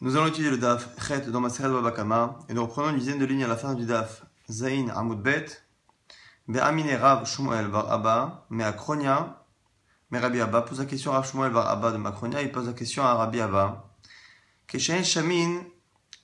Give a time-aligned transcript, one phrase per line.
[0.00, 3.24] Nous allons étudier le DAF Chet dans Maseret Babakama et nous reprenons une dizaine de
[3.24, 5.46] lignes à la fin du DAF Zain Amoud Bet
[6.46, 9.44] Be'amine Rav Shmuel Bar Abba Me'akronia
[10.10, 12.66] Me Rabbi Abba pose la question à Rav Shmuel Bar Abba de Makronia il pose
[12.66, 13.88] la question à Rabbi Abba.
[14.68, 15.62] Keshen Shamin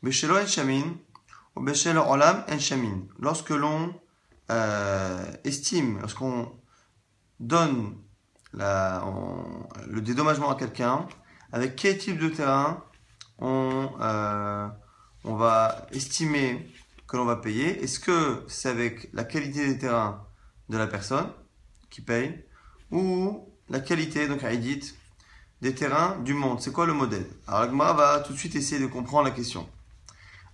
[0.03, 0.85] Beshelo En Shamin
[1.57, 3.03] ou Beshelo Olam En Shamin.
[3.19, 3.93] Lorsque l'on
[4.51, 6.53] euh, estime, lorsqu'on
[7.41, 7.97] donne
[8.53, 11.07] la, on- le dédommagement à quelqu'un,
[11.53, 12.83] avec quel type de terrain
[13.39, 14.69] on, euh,
[15.25, 16.71] on va estimer
[17.07, 17.83] que l'on va payer.
[17.83, 20.27] Est-ce que c'est avec la qualité des terrains
[20.69, 21.29] de la personne
[21.91, 22.45] qui paye
[22.91, 24.95] ou la qualité, donc Haïdit,
[25.61, 26.61] des terrains du monde?
[26.61, 27.27] C'est quoi le modèle?
[27.47, 29.69] Alors la Gemara va tout de suite essayer de comprendre la question.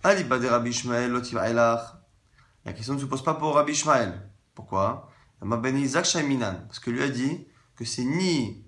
[0.03, 1.13] Ali Bade Rabbi Ishmael.
[1.13, 4.31] La question ne se pose pas pour Rabbi Ishmael.
[4.55, 5.11] Pourquoi?
[5.43, 5.91] Ben.
[5.93, 8.65] Parce que lui a dit que c'est ni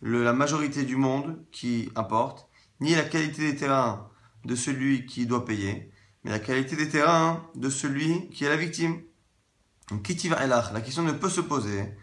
[0.00, 2.48] la majorité du monde qui importe,
[2.82, 4.10] ni la qualité des terrains
[4.44, 5.92] de celui qui doit payer,
[6.24, 9.00] mais la qualité des terrains de celui qui est la victime.
[9.90, 11.94] Donc, Kitiva Elach, la question ne peut se poser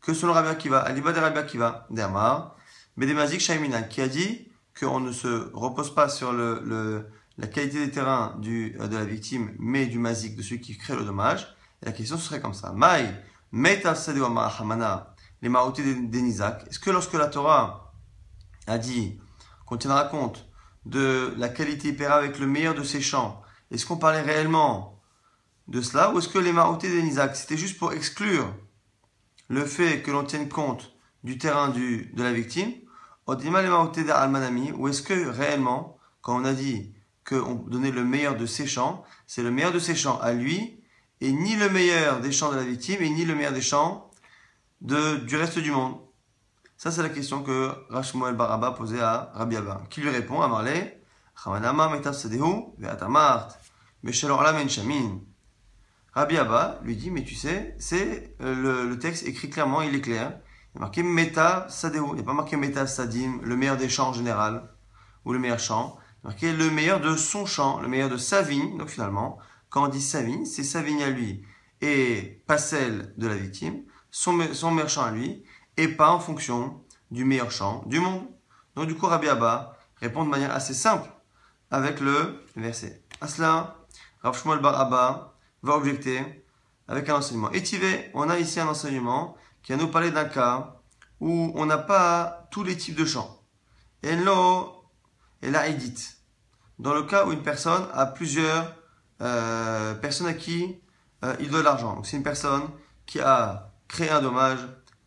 [0.00, 2.56] que selon Rabbi Akiva, Aliba de Rabbi Akiva, d'Amar,
[2.96, 7.06] Bedemazik Shaiminan, qui a dit qu'on ne se repose pas sur le,
[7.36, 10.76] la qualité des terrains du, euh, de la victime, mais du mazik, de celui qui
[10.76, 11.56] crée le dommage.
[11.82, 12.72] La question serait comme ça.
[12.72, 13.14] Maï,
[13.52, 13.94] Meta
[14.58, 16.68] Hamana, les Maouté des Nizak.
[16.68, 17.92] Est-ce que lorsque la Torah
[18.66, 19.18] a dit
[19.70, 20.48] qu'on tiendra compte
[20.84, 23.40] de la qualité paiera avec le meilleur de ses champs,
[23.70, 25.00] est-ce qu'on parlait réellement
[25.68, 28.52] de cela ou est-ce que les Maouté des Nizak, c'était juste pour exclure
[29.46, 32.72] le fait que l'on tienne compte du terrain de la victime?
[33.26, 36.92] Odima les Maouté des Almanami, ou est-ce que réellement, quand on a dit
[37.24, 40.82] qu'on donnait le meilleur de ses champs, c'est le meilleur de ses champs à lui,
[41.20, 44.10] et ni le meilleur des champs de la victime, et ni le meilleur des champs
[44.80, 46.00] de, du reste du monde?
[46.82, 50.48] Ça, c'est la question que Rashmuel Baraba posait à Rabbi Abba, qui lui répond à
[50.48, 50.98] Marley,
[51.36, 53.48] Chamanama metav sadehu ve'atamart,
[54.02, 55.20] beshel olam en shamin.
[56.14, 60.00] Rabbi Abba lui dit, mais tu sais, c'est euh, le, texte écrit clairement, il est
[60.00, 60.40] clair.
[60.74, 62.02] Il est marqué meta sadehu.
[62.12, 64.66] Il n'y a pas marqué meta sadim, le meilleur des champs en général,
[65.26, 65.98] ou le meilleur champ.
[65.98, 68.78] Il est marqué le meilleur de son champ, le meilleur de sa vigne.
[68.78, 69.38] Donc finalement,
[69.68, 71.44] quand on dit sa vigne, c'est sa vigne à lui
[71.82, 75.44] et pas celle de la victime, son, me- son meilleur champ à lui,
[75.80, 78.26] et pas en fonction du meilleur champ du monde.
[78.76, 81.10] Donc du coup, Rabbi Abba répond de manière assez simple
[81.70, 83.02] avec le verset.
[83.20, 83.76] À cela,
[84.22, 86.44] Rav Shmuel Bar Abba va objecter
[86.86, 87.50] avec un enseignement.
[87.52, 90.80] Étivé, on a ici un enseignement qui va nous parler d'un cas
[91.20, 93.42] où on n'a pas tous les types de champs.
[94.02, 94.84] Et l'eau
[95.42, 96.18] et la édite.
[96.78, 98.74] Dans le cas où une personne a plusieurs
[99.22, 100.80] euh, personnes à qui
[101.24, 101.94] euh, il doit de l'argent.
[101.94, 102.62] Donc c'est une personne
[103.06, 104.60] qui a créé un dommage,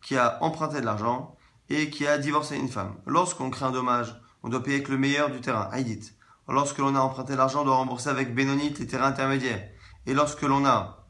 [0.04, 1.34] qui a emprunté de l'argent
[1.70, 2.94] et qui a divorcé une femme.
[3.06, 6.12] Lorsqu'on crée un dommage, on doit payer avec le meilleur du terrain, Haïdit.
[6.46, 9.66] Lorsque l'on a emprunté l'argent, on doit rembourser avec Bénonite les terrains intermédiaires.
[10.06, 11.08] Et lorsque l'on a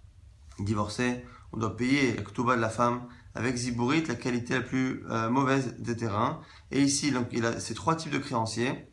[0.60, 5.04] divorcé, on doit payer la ketouba de la femme avec Zibourit, la qualité la plus
[5.10, 6.40] euh, mauvaise des terrains.
[6.70, 8.88] Et ici, donc, il a ces trois types de créanciers.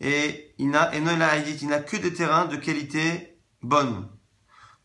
[0.00, 4.06] Et il n'a, et non, il n'a que des terrains de qualité bonne.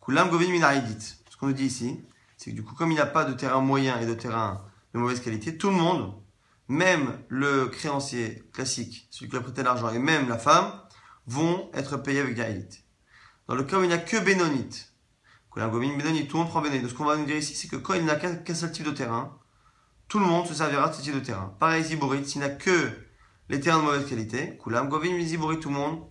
[0.02, 1.18] Kulam Govin Min Haïdit.
[1.30, 2.00] Ce qu'on nous dit ici,
[2.42, 4.66] c'est que du coup, comme il n'a pas de terrain moyen et de terrain
[4.96, 6.16] de mauvaise qualité, tout le monde,
[6.68, 10.74] même le créancier classique, celui qui a prêté l'argent, et même la femme,
[11.28, 12.84] vont être payés avec Haïdit.
[13.48, 14.92] Dans le cas où il n'y a que Bénonite,
[15.54, 16.90] tout le monde prend Bénonite.
[16.90, 18.88] Ce qu'on va nous dire ici, c'est que quand il n'a qu'un qu'un seul type
[18.88, 19.38] de terrain,
[20.08, 21.56] tout le monde se servira de ce type de terrain.
[21.60, 22.90] Pareil, Zibourit, s'il n'a que
[23.50, 26.10] les terrains de mauvaise qualité, Kulam Govin Zibourit, tout le monde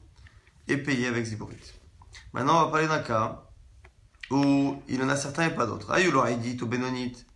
[0.69, 1.73] est payé avec Zibourit.
[2.33, 3.50] Maintenant, on va parler d'un cas
[4.31, 5.91] où il en a certains et pas d'autres.
[5.93, 7.27] Ayulo Haïdit ou Bénonite,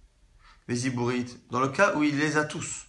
[0.71, 2.87] Zibourit, dans le cas où il les a tous.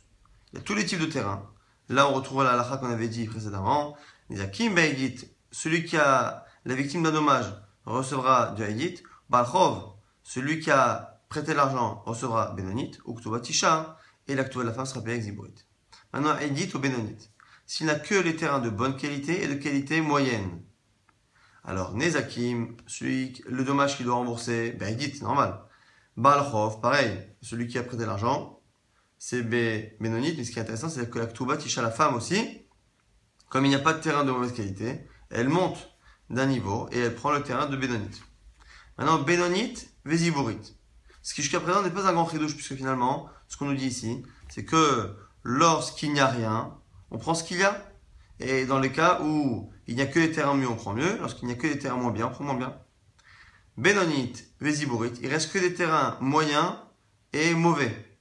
[0.54, 1.50] Il y a tous les types de terrains.
[1.90, 3.96] Là, on retrouve la halakha qu'on avait dit précédemment.
[4.30, 7.54] Il y a Kim Haïdit, celui qui a la victime d'un dommage
[7.86, 9.04] recevra du Haïdit.
[9.30, 9.94] Balchov,
[10.24, 13.00] celui qui a prêté l'argent recevra Bénonite.
[13.06, 15.66] Ou Tisha, et l'acte de la femme sera payé avec Zibourit.
[16.14, 17.32] Maintenant, Haïdit ou Bénonite.
[17.68, 20.62] S'il n'a que les terrains de bonne qualité et de qualité moyenne.
[21.68, 25.60] Alors, Nezakim, celui, le dommage qu'il doit rembourser, ben, c'est normal.
[26.16, 28.62] Balchov, pareil, celui qui a prêté l'argent,
[29.18, 32.62] c'est Bénonite, mais ce qui est intéressant, c'est que la Ktuba Tisha, la femme aussi,
[33.50, 35.98] comme il n'y a pas de terrain de mauvaise qualité, elle monte
[36.30, 38.22] d'un niveau et elle prend le terrain de Bénonite.
[38.98, 40.76] Maintenant, Bénonite, Vézibourite.
[41.24, 43.88] Ce qui jusqu'à présent n'est pas un grand chidouche, puisque finalement, ce qu'on nous dit
[43.88, 46.78] ici, c'est que lorsqu'il n'y a rien,
[47.10, 47.84] on prend ce qu'il y a.
[48.40, 51.18] Et dans les cas où il n'y a que les terrains mieux, on prend mieux.
[51.20, 52.78] Lorsqu'il n'y a que des terrains moins bien, on prend moins bien.
[53.78, 56.76] Bénonite, Vézibourite, il reste que des terrains moyens
[57.34, 58.18] et mauvais.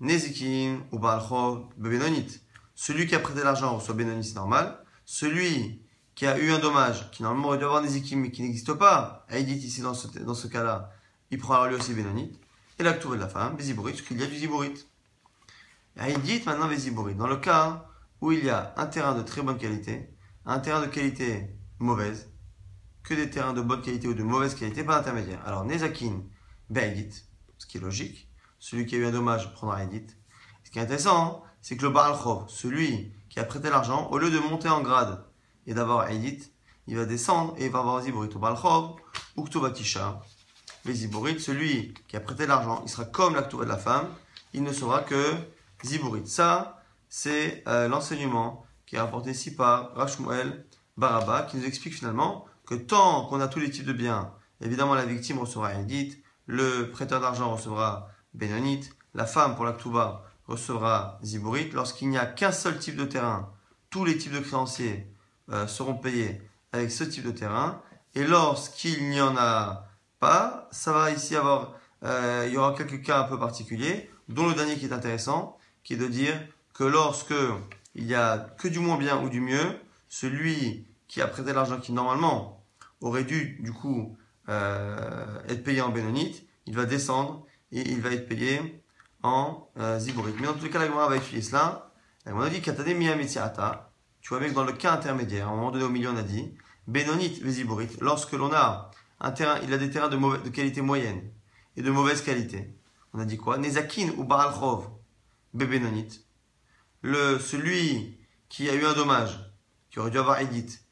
[0.00, 2.40] Nezikin ou Balchov, Bénonite.
[2.74, 4.78] Celui qui a prêté l'argent reçoit Bénonite, c'est normal.
[5.04, 5.82] celui
[6.14, 8.72] qui a eu un dommage, qui normalement aurait dû avoir des équipes mais qui n'existe
[8.74, 10.92] pas, Aïdit ici dans ce, dans ce cas-là,
[11.32, 12.38] il prend lui aussi Bénonite.
[12.78, 14.86] Et la de la femme, Véziborit, parce qu'il y a du Ziborit.
[15.96, 17.14] Aïdit maintenant Véziborit.
[17.14, 17.86] Dans le cas
[18.24, 20.08] où il y a un terrain de très bonne qualité,
[20.46, 22.30] un terrain de qualité mauvaise,
[23.02, 25.42] que des terrains de bonne qualité ou de mauvaise qualité, pas d'intermédiaire.
[25.44, 26.22] Alors, Nezakin,
[26.70, 27.22] Béaïdit,
[27.58, 30.06] ce qui est logique, celui qui a eu un dommage prendra Aïdit.
[30.62, 32.14] Ce qui est intéressant, c'est que le Baal
[32.48, 35.22] celui qui a prêté l'argent, au lieu de monter en grade
[35.66, 36.50] et d'avoir Aïdit,
[36.86, 38.96] il va descendre et il va avoir Ziborit au Baal Chov,
[39.36, 40.22] ou Ktovatisha,
[40.86, 44.08] les Ziborit, celui qui a prêté l'argent, il sera comme l'acteur de la femme,
[44.54, 45.34] il ne sera que
[45.84, 46.26] Ziborit.
[46.26, 46.80] Ça,
[47.16, 50.66] c'est euh, l'enseignement qui est rapporté ici par Rachmuel
[50.96, 54.96] Baraba, qui nous explique finalement que tant qu'on a tous les types de biens, évidemment
[54.96, 61.70] la victime recevra Aïdit, le prêteur d'argent recevra Bénonite, la femme pour l'actuba recevra Ziborit.
[61.70, 63.52] Lorsqu'il n'y a qu'un seul type de terrain,
[63.90, 65.06] tous les types de créanciers
[65.52, 67.80] euh, seront payés avec ce type de terrain.
[68.16, 69.86] Et lorsqu'il n'y en a
[70.18, 74.48] pas, ça va ici avoir, euh, il y aura quelques cas un peu particuliers, dont
[74.48, 76.34] le dernier qui est intéressant, qui est de dire
[76.74, 77.34] que lorsque
[77.94, 81.80] il y a que du moins bien ou du mieux, celui qui a prêté l'argent
[81.80, 82.62] qui normalement
[83.00, 84.16] aurait dû du coup
[84.48, 88.82] euh, être payé en bénonite, il va descendre et il va être payé
[89.22, 89.98] en euh,
[90.38, 91.90] Mais dans tous les cas, la va étudier cela.
[92.26, 92.86] La a dit Katade
[94.20, 96.22] Tu vois, avec dans le cas intermédiaire, à un moment donné au milieu, on a
[96.22, 96.54] dit
[96.86, 98.90] Bénonite, Ziborit, lorsque l'on a
[99.20, 101.22] un terrain, il a des terrains de, de qualité moyenne
[101.76, 102.74] et de mauvaise qualité.
[103.14, 103.58] On a dit quoi?
[103.58, 104.88] Nezakin ou Baalchov,
[105.54, 106.23] Bénonite.
[107.04, 108.16] Le, celui
[108.48, 109.38] qui a eu un dommage,
[109.90, 110.86] qui aurait dû avoir Edith,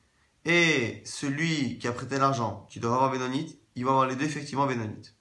[0.44, 4.26] et celui qui a prêté l'argent, qui doit avoir Bénonite, il va avoir les deux
[4.26, 5.16] effectivement Bénonite.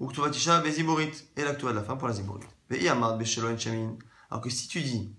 [0.00, 2.46] Uktuvatisha Beziburit, et l'actua de la fin pour la Ziburit.
[4.30, 5.14] Alors que si tu dis,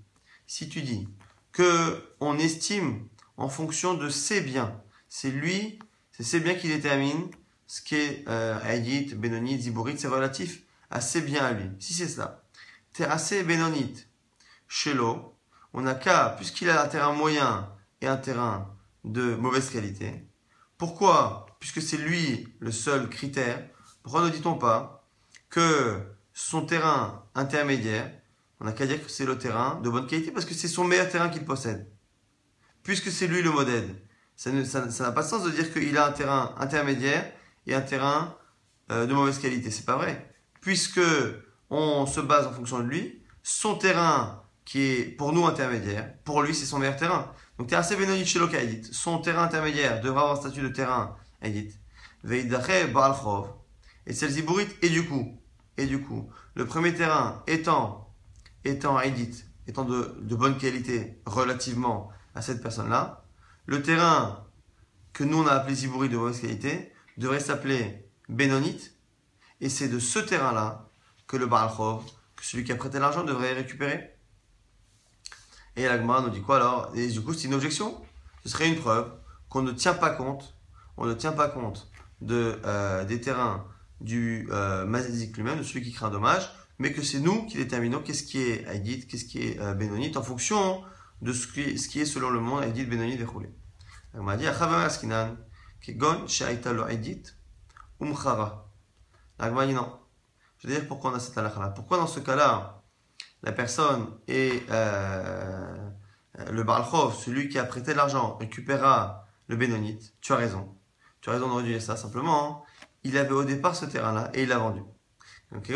[0.48, 1.08] si tu dis
[1.52, 3.08] que on estime
[3.38, 5.78] en fonction de ses biens, c'est lui,
[6.12, 7.30] c'est ses biens qui déterminent
[7.68, 11.70] ce qui est euh, Ayit, Benonite, Ziburit, c'est relatif à ses biens à lui.
[11.78, 12.44] Si c'est cela,
[12.94, 14.08] t'es assez Benonite,
[14.68, 15.38] Shelo,
[15.74, 17.70] on n'a qu'à, puisqu'il a un terrain moyen
[18.02, 20.28] et un terrain de mauvaise qualité,
[20.78, 23.66] pourquoi Puisque c'est lui le seul critère,
[24.02, 25.08] pourquoi ne dit-on pas
[25.50, 25.98] que
[26.34, 28.12] son terrain intermédiaire,
[28.60, 30.84] on n'a qu'à dire que c'est le terrain de bonne qualité parce que c'est son
[30.84, 31.90] meilleur terrain qu'il possède.
[32.84, 33.96] Puisque c'est lui le modèle.
[34.36, 37.32] Ça n'a pas de sens de dire qu'il a un terrain intermédiaire
[37.66, 38.36] et un terrain
[38.92, 39.72] euh, de mauvaise qualité.
[39.72, 40.34] C'est pas vrai.
[40.60, 41.00] Puisque
[41.70, 46.42] on se base en fonction de lui, son terrain qui est pour nous intermédiaire, pour
[46.42, 47.32] lui c'est son meilleur terrain.
[47.58, 48.40] Donc es assez bénoni chez
[48.92, 51.78] Son terrain intermédiaire devra avoir un statut de terrain Edit.
[52.24, 53.50] Veidache Baalchov.
[54.06, 55.38] Et c'est le Ziburit, et du coup,
[55.78, 58.14] et du coup, le premier terrain étant,
[58.66, 63.26] étant Edit, étant de, de bonne qualité relativement à cette personne-là,
[63.66, 64.46] le terrain
[65.14, 68.96] que nous on a appelé Ziburit de mauvaise qualité devrait s'appeler Benonite,
[69.62, 70.90] et c'est de ce terrain-là
[71.28, 72.04] que le Baalchov,
[72.36, 74.13] que celui qui a prêté l'argent devrait récupérer.
[75.76, 76.92] Et l'Agma nous dit quoi alors?
[76.96, 78.00] Et du coup, c'est une objection?
[78.44, 79.12] Ce serait une preuve
[79.50, 80.56] qu'on ne tient pas compte,
[80.98, 81.90] on ne tient pas compte
[82.22, 83.66] de, euh, des terrains
[84.02, 86.50] du euh, lui-même, de celui qui crée un dommage,
[86.80, 90.24] mais que c'est nous qui déterminons qu'est-ce qui est Aïdit, qu'est-ce qui est euh, en
[90.24, 90.84] fonction
[91.22, 93.50] de ce qui, est selon le monde Aïdit, Bénonite et Roulé.
[94.14, 95.38] On m'a dit, Askinan,
[95.82, 97.24] Kegon, Shaita lo Aïdit,
[98.02, 98.70] Umchara.
[99.40, 100.00] Dit non.
[100.60, 102.73] Je veux dire pourquoi on a cette halakha Pourquoi dans ce cas-là,
[103.44, 105.78] la personne et euh,
[106.52, 110.76] le Balchov, celui qui a prêté l'argent, récupérera le Bénonite Tu as raison.
[111.22, 112.66] Tu as raison de réduire ça simplement.
[113.04, 114.82] Il avait au départ ce terrain-là et il l'a vendu.
[115.52, 115.70] Donc,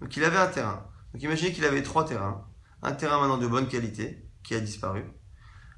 [0.00, 0.86] Donc, il avait un terrain.
[1.12, 2.46] Donc, imaginez qu'il avait trois terrains.
[2.82, 5.04] Un terrain maintenant de bonne qualité, qui a disparu.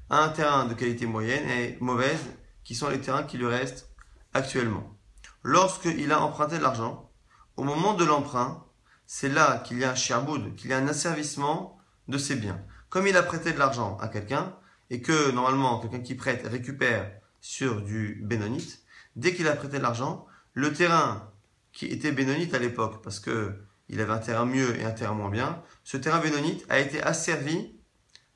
[0.09, 2.19] Un terrain de qualité moyenne et mauvaise,
[2.63, 3.89] qui sont les terrains qui lui restent
[4.33, 4.97] actuellement.
[5.43, 7.09] Lorsqu'il a emprunté de l'argent,
[7.55, 8.66] au moment de l'emprunt,
[9.07, 12.61] c'est là qu'il y a un sherboud, qu'il y a un asservissement de ses biens.
[12.89, 14.55] Comme il a prêté de l'argent à quelqu'un,
[14.89, 17.11] et que normalement quelqu'un qui prête récupère
[17.41, 18.81] sur du bénonite,
[19.15, 21.31] dès qu'il a prêté de l'argent, le terrain
[21.71, 25.13] qui était bénonite à l'époque, parce que il avait un terrain mieux et un terrain
[25.13, 27.79] moins bien, ce terrain bénonite a été asservi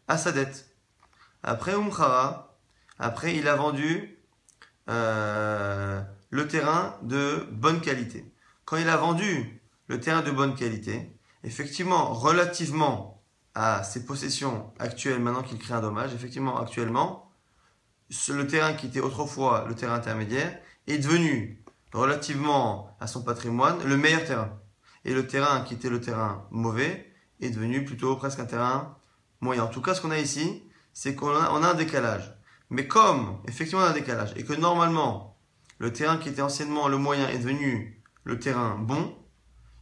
[0.08, 0.76] à sa dette.
[1.44, 2.58] Après Umkhara,
[3.00, 4.18] après il a vendu
[4.90, 8.34] euh, le terrain de bonne qualité.
[8.64, 9.61] Quand il a vendu
[9.92, 11.12] le terrain de bonne qualité,
[11.44, 13.22] effectivement, relativement
[13.56, 17.30] à ses possessions actuelles, maintenant qu'il crée un dommage, effectivement, actuellement,
[18.30, 20.58] le terrain qui était autrefois le terrain intermédiaire
[20.88, 24.62] est devenu, relativement à son patrimoine, le meilleur terrain.
[25.04, 28.98] Et le terrain qui était le terrain mauvais est devenu plutôt presque un terrain
[29.42, 29.66] moyen.
[29.66, 32.34] En tout cas, ce qu'on a ici, c'est qu'on a, un décalage.
[32.70, 35.38] Mais comme, effectivement, on a un décalage, et que normalement,
[35.80, 39.18] le terrain qui était anciennement le moyen est devenu le terrain bon,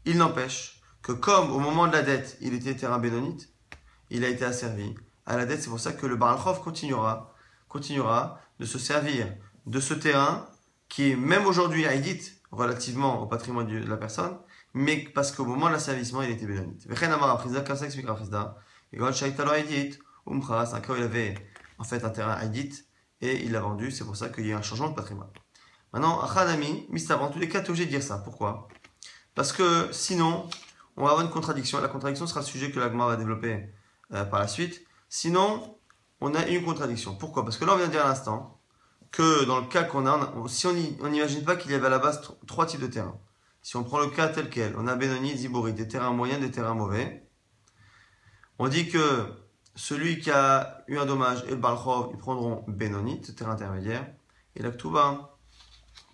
[0.05, 3.49] il n'empêche que comme au moment de la dette, il était terrain bénonite,
[4.09, 5.61] il a été asservi à la dette.
[5.61, 7.33] C'est pour ça que le Baralchov continuera,
[7.67, 9.33] continuera de se servir
[9.65, 10.47] de ce terrain
[10.87, 14.37] qui est même aujourd'hui haïdite relativement au patrimoine de la personne,
[14.73, 16.87] mais parce qu'au moment de l'asservissement, il était bénonite.
[16.87, 17.05] Comme ça
[20.65, 21.35] c'est un cas où il avait
[21.77, 22.85] en fait un terrain haïdite
[23.21, 23.91] et il l'a vendu.
[23.91, 25.29] C'est pour ça qu'il y a un changement de patrimoine.
[25.93, 28.19] Maintenant, Achanami, Mistav, tous les cas, tu es obligé de dire ça.
[28.19, 28.67] Pourquoi?
[29.39, 30.49] Parce que sinon,
[30.97, 31.79] on va avoir une contradiction.
[31.79, 33.69] La contradiction sera le sujet que l'Agma va développer
[34.11, 34.85] euh, par la suite.
[35.07, 35.77] Sinon,
[36.19, 37.15] on a une contradiction.
[37.15, 37.45] Pourquoi?
[37.45, 38.59] Parce que là, on vient de dire à l'instant
[39.11, 41.99] que dans le cas qu'on a, si on n'imagine pas qu'il y avait à la
[41.99, 43.17] base trois types de terrains.
[43.61, 46.51] Si on prend le cas tel quel, on a Benoni, Zibori, des terrains moyens, des
[46.51, 47.25] terrains mauvais.
[48.57, 49.23] On dit que
[49.73, 54.05] celui qui a eu un dommage et le Balchov, ils prendront Benoni, terrain intermédiaire,
[54.57, 55.37] et la Ktuba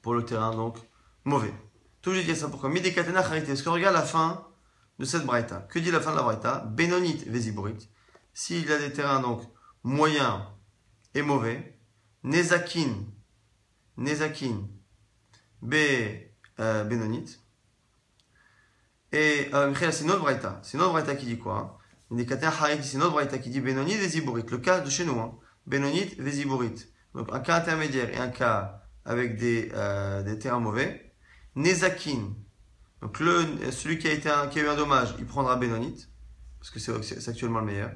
[0.03, 0.77] pour le terrain donc
[1.23, 1.55] mauvais.
[2.05, 3.53] Toujours dire ça pourquoi Midekatena Charité.
[3.53, 4.47] Est-ce qu'on regarde la fin
[4.99, 5.67] de cette Braïta?
[5.71, 6.59] Que dit la fin de la Braïta?
[6.59, 7.89] Benonit Véziborit.
[8.31, 9.41] S'il a des terrains donc
[9.81, 10.43] moyens
[11.15, 11.79] et mauvais,
[12.21, 12.93] Nezakin,
[13.97, 14.67] Nezakin,
[15.63, 15.73] B,
[16.59, 17.39] euh, Benonit.
[19.11, 20.59] Et euh, c'est une autre Braïta.
[20.61, 21.79] C'est une autre Braïta qui dit quoi
[22.11, 24.45] Midekatena Charité, c'est une autre Braïta qui dit Benonit Véziborit.
[24.47, 25.39] Le cas de chez nous, hein.
[25.65, 26.85] Benonit Véziborit.
[27.15, 31.04] Donc un cas intermédiaire et un cas avec des, euh, des terrains mauvais.
[31.55, 32.33] Nezakin,
[33.01, 36.09] donc celui qui a, eu un dommage, il prendra Benonite,
[36.59, 37.91] parce que c'est actuellement le meilleur.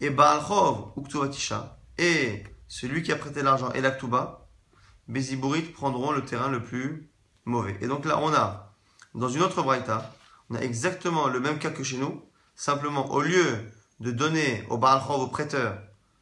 [0.00, 4.48] Et Baalchov, Uktuvatisha, et celui qui a prêté l'argent et l'Aktuba,
[5.74, 7.10] prendront le terrain le plus
[7.44, 7.76] mauvais.
[7.80, 8.74] Et donc là, on a,
[9.14, 10.14] dans une autre Braïta,
[10.48, 13.70] on a exactement le même cas que chez nous, simplement au lieu
[14.00, 15.78] de donner au Baalchov, au prêteur,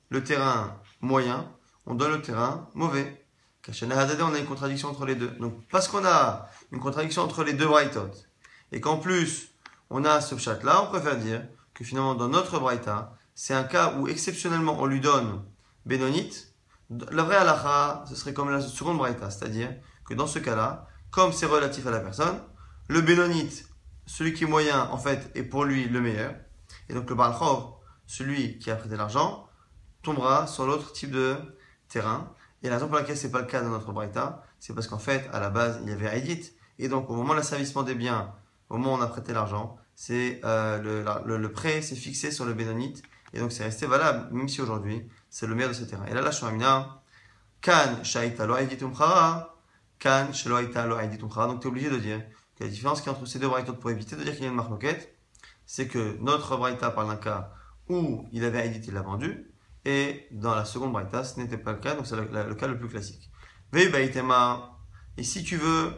[0.08, 1.52] le terrain moyen,
[1.86, 3.27] on donne le terrain mauvais.
[3.82, 5.28] On a une contradiction entre les deux.
[5.40, 8.10] Donc, parce qu'on a une contradiction entre les deux Braithot.
[8.72, 9.50] Et qu'en plus,
[9.90, 11.42] on a ce chat là, on préfère dire
[11.74, 15.44] que finalement, dans notre Braïta, c'est un cas où exceptionnellement on lui donne
[15.86, 16.52] Benonite.
[17.10, 19.70] La vraie halakha, ce serait comme la seconde Braïta, c'est-à-dire
[20.06, 22.40] que dans ce cas-là, comme c'est relatif à la personne,
[22.88, 23.66] le Benonite,
[24.06, 26.34] celui qui est moyen, en fait, est pour lui le meilleur.
[26.88, 27.74] Et donc le Balchov,
[28.06, 29.48] celui qui a prêté l'argent,
[30.02, 31.36] tombera sur l'autre type de
[31.88, 32.32] terrain.
[32.62, 34.98] Et la raison pour laquelle c'est pas le cas dans notre Braïta, c'est parce qu'en
[34.98, 36.50] fait, à la base, il y avait Haïdit.
[36.78, 38.32] Et donc, au moment de l'asservissement des biens,
[38.68, 40.78] au moment où on a prêté l'argent, c'est euh,
[41.24, 43.02] le, le, prêt s'est fixé sur le bénonite.
[43.32, 46.06] Et donc, c'est resté valable, même si aujourd'hui, c'est le meilleur de ce terrain.
[46.06, 47.02] Et là, la Shamina,
[47.60, 48.56] Kan Shaita lo
[48.96, 49.56] Khara,
[49.98, 50.96] Kan Shaita lo
[51.28, 51.46] Khara.
[51.46, 52.22] Donc, tu es obligé de dire
[52.56, 54.50] que la différence qui entre ces deux braïtas pour éviter de dire qu'il y a
[54.50, 54.84] une marque
[55.66, 57.52] c'est que notre braïta parle d'un cas
[57.90, 59.47] où il avait Haïdit, il l'a vendu.
[59.88, 62.78] Et dans la seconde braïta, ce n'était pas le cas, donc c'est le, cas le
[62.78, 63.30] plus classique.
[63.74, 65.94] Et si tu veux,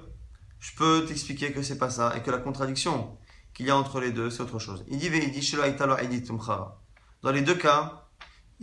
[0.61, 3.19] je peux t'expliquer que c'est pas ça et que la contradiction
[3.53, 4.85] qu'il y a entre les deux, c'est autre chose.
[4.87, 5.11] Il dit
[7.23, 8.07] Dans les deux cas,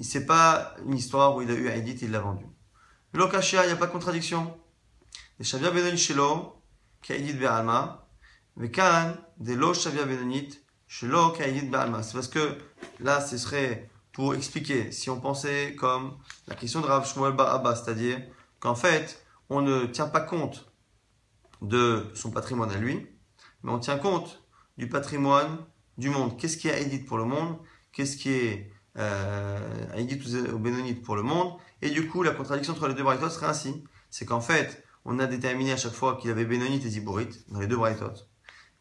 [0.02, 2.46] c'est pas une histoire où il a eu Aïdit et il l'a vendu.
[3.14, 4.58] Il n'y a pas de contradiction.
[5.44, 5.72] C'est parce
[12.30, 12.58] que
[13.02, 17.76] là, ce serait pour expliquer, si on pensait comme la question de Rav Shmuel Abba,
[17.76, 18.20] c'est-à-dire
[18.60, 20.72] qu'en fait, on ne tient pas compte
[21.62, 23.08] de son patrimoine à lui,
[23.62, 24.42] mais on tient compte
[24.76, 25.60] du patrimoine
[26.00, 26.36] du monde.
[26.36, 27.60] Qu'est-ce qui est édite pour le monde?
[27.92, 31.54] Qu'est-ce qui est euh, édite ou bénonite pour le monde?
[31.84, 33.84] Et du coup, la contradiction entre les deux braïtotes serait ainsi.
[34.10, 37.60] C'est qu'en fait, on a déterminé à chaque fois qu'il avait bénonite et ziborite dans
[37.60, 38.28] les deux braïtotes.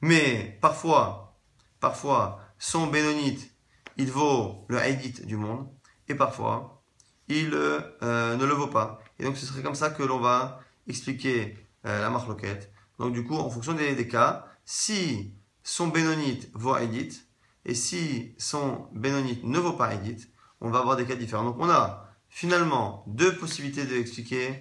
[0.00, 1.36] Mais parfois,
[1.78, 3.54] parfois, son bénonite,
[3.96, 5.68] il vaut le haïdit du monde,
[6.08, 6.82] et parfois,
[7.28, 9.00] il euh, ne le vaut pas.
[9.18, 12.70] Et donc, ce serait comme ça que l'on va expliquer euh, la marloquette.
[12.98, 17.26] Donc, du coup, en fonction des, cas, si son bénonite vaut Edith,
[17.64, 21.44] et si son bénonite ne vaut pas Edith, on va avoir des cas différents.
[21.44, 24.60] Donc, on a finalement deux possibilités d'expliquer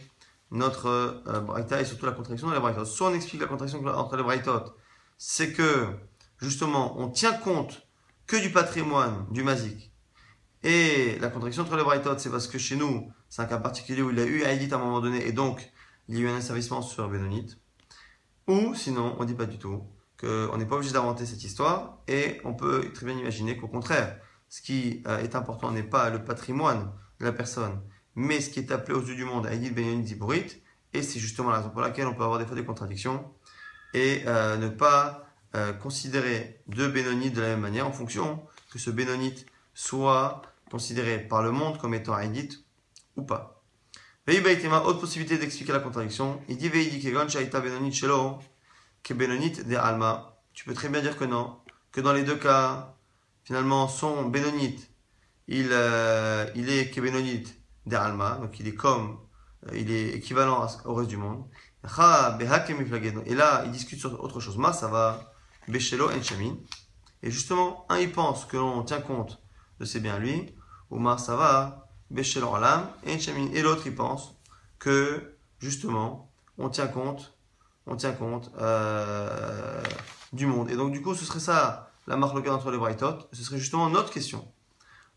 [0.51, 2.86] notre euh, et surtout la contradiction de la Braithot.
[2.86, 4.75] Soit on explique la contradiction entre les Braithot,
[5.18, 5.88] c'est que
[6.38, 7.85] justement on tient compte
[8.27, 9.91] que du patrimoine du Mazik.
[10.63, 14.01] Et la contradiction entre les Braithot, c'est parce que chez nous, c'est un cas particulier
[14.01, 15.72] où il a eu Haïdit à un moment donné et donc
[16.08, 17.60] il y a eu un asservissement sur Bénonite.
[18.48, 19.84] Ou sinon, on ne dit pas du tout
[20.20, 24.17] qu'on n'est pas obligé d'inventer cette histoire et on peut très bien imaginer qu'au contraire,
[24.50, 27.82] ce qui euh, est important n'est pas le patrimoine de la personne,
[28.15, 30.62] mais ce qui est appelé aux yeux du monde Haïdit Bénonite Ziborit.
[30.94, 33.29] Et c'est justement la raison pour laquelle on peut avoir des fois des contradictions
[33.94, 35.25] et euh, ne pas
[35.56, 41.20] euh, considérer deux Bénonites de la même manière en fonction que ce Bénonite soit considéré
[41.20, 42.66] par le monde comme étant Aïdit
[43.16, 43.64] ou pas.
[44.28, 46.42] Veibaitema, autre possibilité d'expliquer la contradiction.
[46.50, 48.40] Il dit Benonit Shelo,
[49.04, 50.38] que Benonit de Alma.
[50.54, 51.60] Tu peux très bien dire que non,
[51.92, 52.96] que dans les deux cas,
[53.44, 54.84] finalement, son Benonit,
[55.48, 57.44] il, euh, il est que Benonit
[57.86, 59.20] de Alma, donc il est comme,
[59.68, 61.46] euh, il est équivalent au reste du monde.
[61.84, 64.58] Et là, il discute sur autre chose.
[64.58, 65.35] Ma, ça va,
[65.68, 66.22] Beshelo en
[67.24, 69.42] Et justement, un, il pense que l'on tient compte
[69.80, 70.54] de ses biens lui,
[70.90, 74.36] ou Ma, ça va, et l'autre, il pense
[74.80, 77.38] que, justement, on tient compte,
[77.88, 79.84] on tient compte euh,
[80.34, 80.70] du monde.
[80.70, 83.28] Et donc, du coup, ce serait ça, la marque locale entre les Brightot.
[83.34, 84.48] Ce serait justement notre question.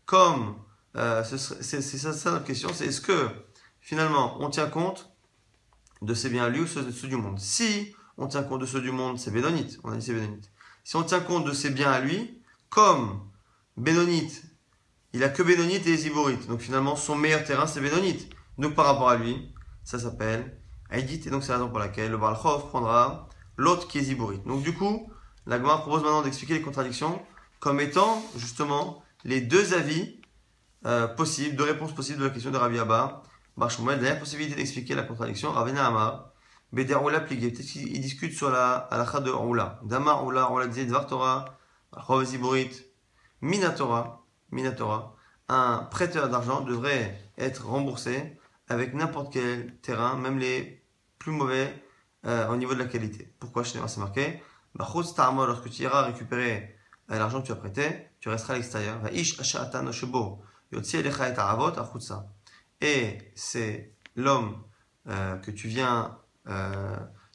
[0.05, 0.57] Comme,
[0.95, 3.29] euh, c'est ça, notre question, c'est est-ce que,
[3.79, 5.11] finalement, on tient compte
[6.01, 7.39] de ces biens lui ou ceux, du monde?
[7.39, 9.79] Si on tient compte de ceux du monde, c'est Bénonite.
[9.83, 10.51] On a dit c'est Bénonite.
[10.83, 13.21] Si on tient compte de ses biens à lui, comme
[13.77, 14.43] Bénonite
[15.13, 16.47] il a que Bénonite et Ziborite.
[16.47, 18.29] Donc finalement, son meilleur terrain, c'est Bénonite.
[18.57, 21.21] Donc par rapport à lui, ça s'appelle Aïdit.
[21.25, 24.45] Et donc c'est la raison pour laquelle le Balchov prendra l'autre qui est Ziborite.
[24.45, 25.11] Donc du coup,
[25.47, 27.19] la propose maintenant d'expliquer les contradictions
[27.59, 30.21] comme étant justement les deux avis
[30.85, 33.23] euh, possibles, deux réponses possibles de la question de Rabbi Abba.
[33.57, 36.28] la dernière possibilité d'expliquer la contradiction, Ravena Amar,
[36.71, 37.51] Beder Oula Pligé.
[37.51, 39.79] Peut-être qu'il discute sur la halakha de Oula.
[39.83, 41.57] Dama Oula, Oula disait Dvar Torah,
[42.23, 42.85] Ziborite,
[43.41, 44.25] Minatora.
[44.51, 45.15] Minatora,
[45.47, 50.83] un prêteur d'argent devrait être remboursé avec n'importe quel terrain, même les
[51.19, 51.83] plus mauvais
[52.25, 53.33] euh, au niveau de la qualité.
[53.39, 54.41] Pourquoi chez c'est marqué?
[54.75, 56.75] Lorsque tu iras récupérer
[57.11, 59.01] euh, l'argent que tu as prêté, tu resteras à l'extérieur.
[62.81, 64.63] Et c'est l'homme
[65.07, 66.17] euh, que tu viens,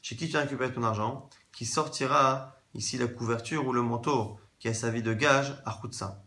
[0.01, 4.37] chez qui tu as récupéré ton argent, qui sortira ici la couverture ou le manteau
[4.59, 6.23] qui a servi de gage à Khutsa.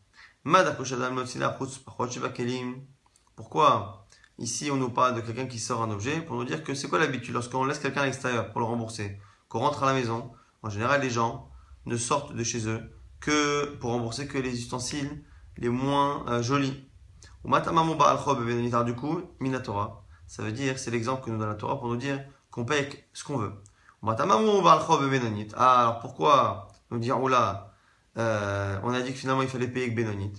[3.37, 4.07] Pourquoi
[4.39, 6.89] Ici, on nous parle de quelqu'un qui sort un objet pour nous dire que c'est
[6.89, 10.31] quoi l'habitude lorsqu'on laisse quelqu'un à l'extérieur pour le rembourser, qu'on rentre à la maison.
[10.63, 11.51] En général, les gens
[11.87, 12.81] ne sortent de chez eux
[13.21, 15.25] que pour rembourser que les ustensiles
[15.57, 16.89] les moins euh, jolis.
[18.85, 21.97] Du coup, Minatora, ça veut dire, c'est l'exemple que nous donne la Torah pour nous
[21.97, 22.25] dire
[22.59, 23.53] qu'on paye ce qu'on veut.
[24.03, 27.73] Ah, alors pourquoi nous dire, là,
[28.17, 30.33] euh, on a dit que finalement il fallait payer avec Benonit.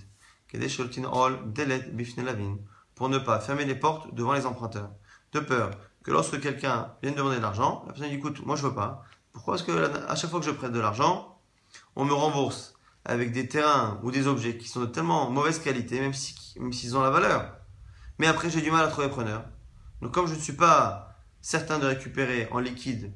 [2.94, 4.90] Pour ne pas fermer les portes devant les emprunteurs.
[5.32, 5.70] De peur
[6.04, 9.02] que lorsque quelqu'un vienne demander de l'argent, la personne dit écoute, moi je veux pas.
[9.32, 9.54] Pourquoi?
[9.54, 11.38] Parce que à chaque fois que je prête de l'argent,
[11.96, 12.74] on me rembourse
[13.06, 16.94] avec des terrains ou des objets qui sont de tellement mauvaise qualité, même s'ils si,
[16.94, 17.56] ont la valeur.
[18.18, 19.44] Mais après, j'ai du mal à trouver preneur.
[20.02, 21.09] Donc, comme je ne suis pas
[21.40, 23.12] certain de récupérer en liquide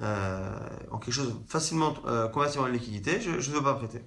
[0.00, 4.02] euh, en quelque chose facilement euh, convertible en liquidité, je ne veux pas prêter.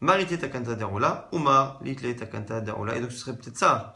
[0.00, 2.96] Marité takanta derula, Uma litle takanta derula.
[2.96, 3.94] Et donc ce serait peut-être ça,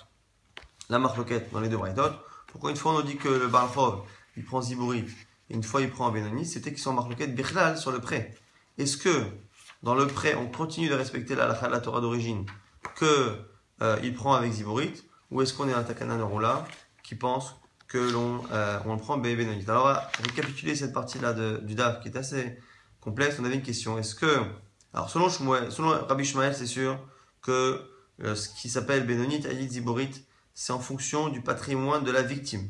[0.88, 2.18] la marloquette dans les deux braïdotes.
[2.46, 4.03] Pourquoi une fois on nous dit que le Barfov,
[4.37, 5.07] il prend Zibourit,
[5.50, 8.35] et une fois il prend Benoni, c'était qu'ils sont marloquette Bichlal sur le prêt.
[8.79, 9.24] Est-ce que
[9.83, 12.46] dans le prêt, on continue de respecter la, Torah d'origine
[12.96, 13.37] que
[13.83, 16.64] euh, il prend avec Zibourit, ou est-ce qu'on est un takana derula
[17.03, 17.60] qui pense
[17.90, 22.16] que l'on euh, on prend Benoni Alors, on récapituler cette partie-là du DAF qui est
[22.16, 22.57] assez
[23.00, 23.37] complexe.
[23.40, 23.98] On avait une question.
[23.98, 24.42] Est-ce que,
[24.94, 26.98] alors selon, selon Rabbi Shmuel, c'est sûr
[27.42, 27.83] que
[28.22, 30.24] euh, ce qui s'appelle Benonite, Aïd Ziborit,
[30.55, 32.68] c'est en fonction du patrimoine de la victime.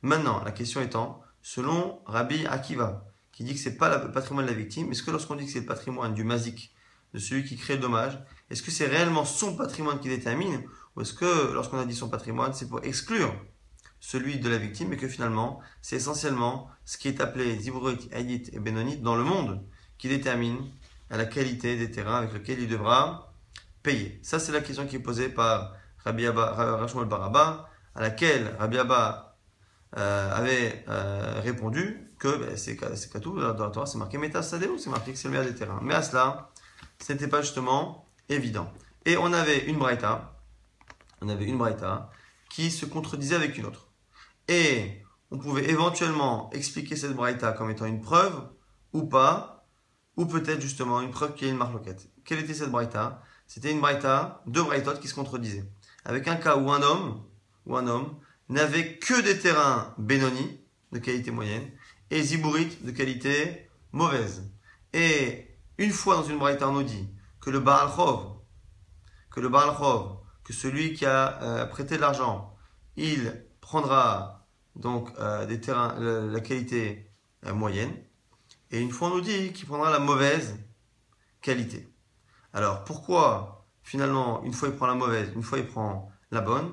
[0.00, 4.50] Maintenant, la question étant, selon Rabbi Akiva, qui dit que c'est pas le patrimoine de
[4.50, 6.74] la victime, est-ce que lorsqu'on dit que c'est le patrimoine du mazik,
[7.12, 10.62] de celui qui crée le dommage, est-ce que c'est réellement son patrimoine qui détermine,
[10.94, 13.34] ou est-ce que lorsqu'on a dit son patrimoine, c'est pour exclure
[14.00, 18.50] celui de la victime, et que finalement, c'est essentiellement ce qui est appelé Zibroït, Hadith
[18.52, 19.62] et Benonite dans le monde
[19.98, 20.58] qui détermine
[21.10, 23.32] la qualité des terrains avec lesquels il devra
[23.82, 24.18] payer.
[24.22, 25.72] Ça, c'est la question qui est posée par
[26.04, 29.36] Rabbi Abba, Baraba, à laquelle Rabbi Abba
[29.96, 32.76] euh, avait euh, répondu que ben, c'est
[33.20, 35.80] tout dans c'est marqué Metasadeo, c'est marqué que c'est le meilleur des terrains.
[35.82, 36.50] Mais à cela,
[37.00, 38.72] ce n'était pas justement évident.
[39.04, 40.32] Et on avait une braïta,
[41.20, 42.10] on avait une braïta
[42.50, 43.88] qui se contredisait avec une autre.
[44.48, 48.48] Et on pouvait éventuellement expliquer cette braïta comme étant une preuve
[48.92, 49.66] ou pas,
[50.16, 52.08] ou peut-être justement une preuve qui est une marloquette.
[52.24, 53.22] Quelle était cette braïta?
[53.46, 55.68] C'était une braïta, deux braïtotes qui se contredisaient.
[56.04, 57.22] Avec un cas où un homme,
[57.66, 58.16] ou un homme,
[58.48, 60.60] n'avait que des terrains Benoni,
[60.92, 61.70] de qualité moyenne,
[62.10, 64.50] et Zibourit, de qualité mauvaise.
[64.92, 67.08] Et une fois dans une braïta, on nous dit
[67.40, 68.36] que le Baal Chov,
[69.30, 72.56] que le Baal Chov, que celui qui a euh, prêté de l'argent,
[72.96, 77.10] il prendra donc euh, des terrains, la, qualité
[77.44, 77.92] euh, moyenne,
[78.70, 80.56] et une fois on nous dit qu'il prendra la mauvaise
[81.40, 81.92] qualité.
[82.52, 86.72] Alors pourquoi finalement, une fois il prend la mauvaise, une fois il prend la bonne,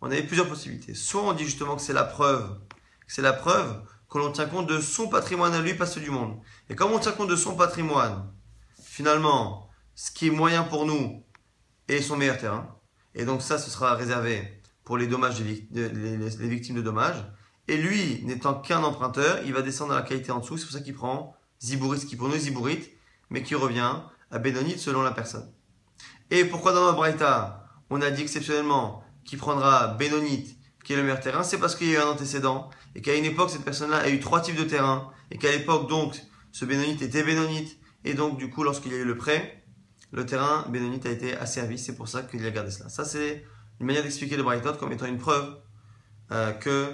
[0.00, 0.94] on avait plusieurs possibilités.
[0.94, 2.58] Soit on dit justement que c'est la preuve,
[3.06, 6.00] que c'est la preuve que l'on tient compte de son patrimoine à lui, pas ceux
[6.00, 6.40] du monde.
[6.68, 8.34] Et comme on tient compte de son patrimoine,
[8.82, 11.24] finalement, ce qui est moyen pour nous
[11.86, 12.81] est son meilleur terrain.
[13.14, 17.24] Et donc ça, ce sera réservé pour les dommages les, victimes de dommages.
[17.68, 20.58] Et lui, n'étant qu'un emprunteur, il va descendre dans la qualité en dessous.
[20.58, 22.90] C'est pour ça qu'il prend Zibourit, ce qui pour nous est Zibourit,
[23.30, 23.94] mais qui revient
[24.30, 25.48] à Benonite selon la personne.
[26.30, 31.02] Et pourquoi dans notre Braïta, on a dit exceptionnellement qu'il prendra Benonite, qui est le
[31.02, 31.42] meilleur terrain?
[31.42, 34.08] C'est parce qu'il y a eu un antécédent et qu'à une époque, cette personne-là a
[34.08, 36.20] eu trois types de terrains et qu'à l'époque, donc,
[36.50, 37.78] ce Benonite était Benonite.
[38.04, 39.61] Et donc, du coup, lorsqu'il y a eu le prêt,
[40.12, 41.78] le terrain Benonite a été asservi.
[41.78, 42.88] C'est pour ça qu'il a gardé cela.
[42.88, 43.44] Ça, c'est
[43.80, 45.58] une manière d'expliquer le Braïtot comme étant une preuve
[46.30, 46.92] euh, que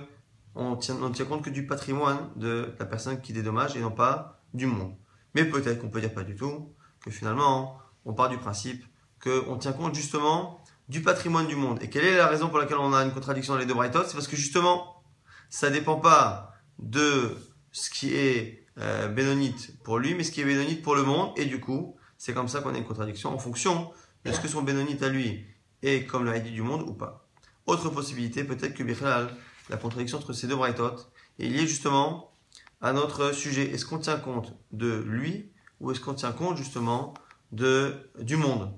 [0.55, 4.67] on tient, compte que du patrimoine de la personne qui dédommage et non pas du
[4.67, 4.95] monde.
[5.35, 8.85] Mais peut-être qu'on peut dire pas du tout, que finalement, on part du principe
[9.23, 11.79] qu'on tient compte justement du patrimoine du monde.
[11.83, 14.05] Et quelle est la raison pour laquelle on a une contradiction dans les deux Braithot
[14.07, 15.03] C'est parce que justement,
[15.49, 17.37] ça dépend pas de
[17.71, 21.31] ce qui est euh, bénonite pour lui, mais ce qui est bénonite pour le monde.
[21.37, 23.91] Et du coup, c'est comme ça qu'on a une contradiction en fonction
[24.25, 25.47] de ce que son bénonite à lui
[25.83, 27.29] est comme le Haïdi du monde ou pas.
[27.67, 29.29] Autre possibilité, peut-être que Bichlal,
[29.71, 30.97] la contradiction entre ces deux Braithot
[31.39, 32.33] est liée justement
[32.81, 33.71] à notre sujet.
[33.71, 37.15] Est-ce qu'on tient compte de lui ou est-ce qu'on tient compte justement
[37.53, 38.75] de, du monde?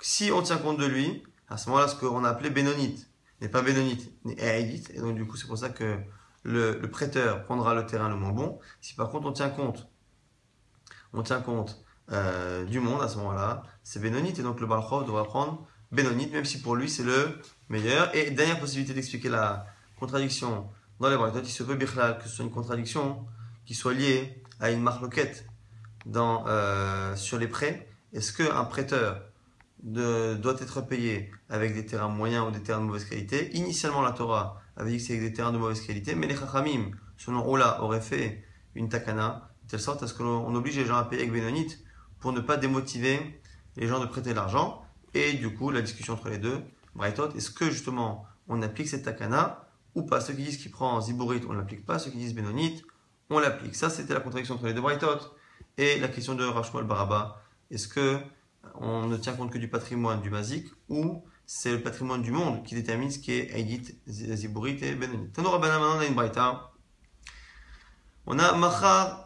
[0.00, 3.48] Si on tient compte de lui, à ce moment-là, ce qu'on a appelé Bénonite n'est
[3.48, 4.90] pas Bénonite, n'est Haïdite.
[4.94, 5.98] Et donc, du coup, c'est pour ça que
[6.44, 8.58] le, prêteur prendra le terrain le moins bon.
[8.80, 9.88] Si par contre on tient compte,
[11.12, 14.38] on tient compte euh, du monde à ce moment-là, c'est Bénonite.
[14.38, 18.14] Et donc, le Balchov devra prendre Bénonite, même si pour lui c'est le meilleur.
[18.14, 19.66] Et dernière possibilité d'expliquer la
[19.98, 20.68] contradiction
[21.00, 21.86] dans les Braithot, il se peut que
[22.24, 23.24] ce soit une contradiction
[23.64, 25.46] qui soit liée à une marloquette
[26.06, 27.88] dans, euh, sur les prêts.
[28.12, 29.22] Est-ce qu'un prêteur
[29.82, 33.54] doit être payé avec des terrains moyens ou des terrains de mauvaise qualité?
[33.56, 36.36] Initialement, la Torah avait dit que c'est avec des terrains de mauvaise qualité, mais les
[36.36, 40.86] Chachamim, selon Ola, auraient fait une takana, de telle sorte à ce qu'on oblige les
[40.86, 41.83] gens à payer avec Bénonite
[42.24, 43.38] pour ne pas démotiver
[43.76, 44.82] les gens de prêter l'argent.
[45.12, 46.58] Et du coup, la discussion entre les deux,
[46.94, 50.22] Braithot, est-ce que justement on applique cette takana ou pas?
[50.22, 51.98] Ceux qui disent qu'il prend Zibourit, on ne l'applique pas.
[51.98, 52.82] Ceux qui disent Bénonite,
[53.28, 53.74] on l'applique.
[53.76, 55.18] Ça, c'était la contradiction entre les deux Braithot.
[55.76, 58.18] Et la question de Rachmol Baraba, est-ce que
[58.76, 62.64] on ne tient compte que du patrimoine du Mazik ou c'est le patrimoine du monde
[62.64, 65.28] qui détermine ce qui est Haïdit, Zibourit et Benonit.
[65.28, 66.70] Tanoura maintenant on a une braïta.
[68.24, 69.23] On a Machar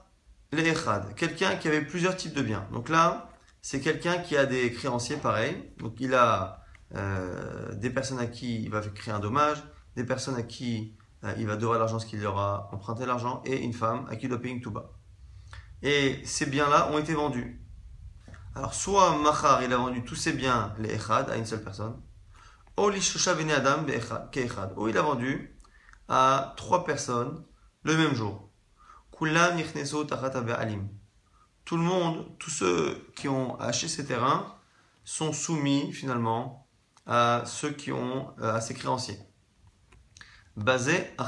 [0.53, 2.67] Le'echad, quelqu'un qui avait plusieurs types de biens.
[2.73, 3.31] Donc là,
[3.61, 5.73] c'est quelqu'un qui a des créanciers pareils.
[5.79, 9.63] Donc il a euh, des personnes à qui il va créer un dommage,
[9.97, 13.43] des personnes à qui euh, il va devoir l'argent, ce qu'il leur a emprunté l'argent,
[13.45, 14.93] et une femme à qui il doit payer une touba.
[15.83, 17.61] Et ces biens-là ont été vendus.
[18.55, 22.01] Alors, soit Machar, il a vendu tous ses biens, les Echad, à une seule personne,
[22.77, 22.91] ou
[24.89, 25.59] il a vendu
[26.09, 27.45] à trois personnes
[27.83, 28.48] le même jour.
[29.19, 29.25] Tout
[31.77, 34.55] le monde, tous ceux qui ont acheté ces terrains,
[35.05, 36.67] sont soumis finalement
[37.07, 39.19] à ceux qui ont euh, à ces créanciers.
[40.57, 41.27] Basé à.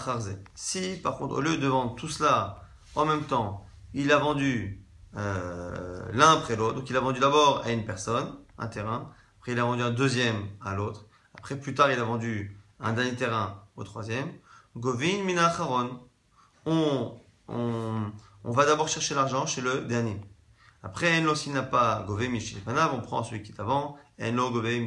[0.54, 2.62] Si par contre, au lieu de vendre tout cela
[2.94, 4.84] en même temps, il a vendu
[5.16, 6.76] euh, l'un après l'autre.
[6.76, 9.90] Donc il a vendu d'abord à une personne un terrain, après il a vendu un
[9.90, 14.30] deuxième à l'autre, après plus tard il a vendu un dernier terrain au troisième.
[14.76, 15.50] Govin mina
[16.66, 17.18] on,
[17.50, 18.12] on,
[18.44, 20.20] va d'abord chercher l'argent chez le dernier.
[20.82, 22.28] Après, Enlo s'il n'a pas Gové
[22.64, 23.96] Panav, on prend celui qui est avant.
[24.20, 24.86] Enlo Gové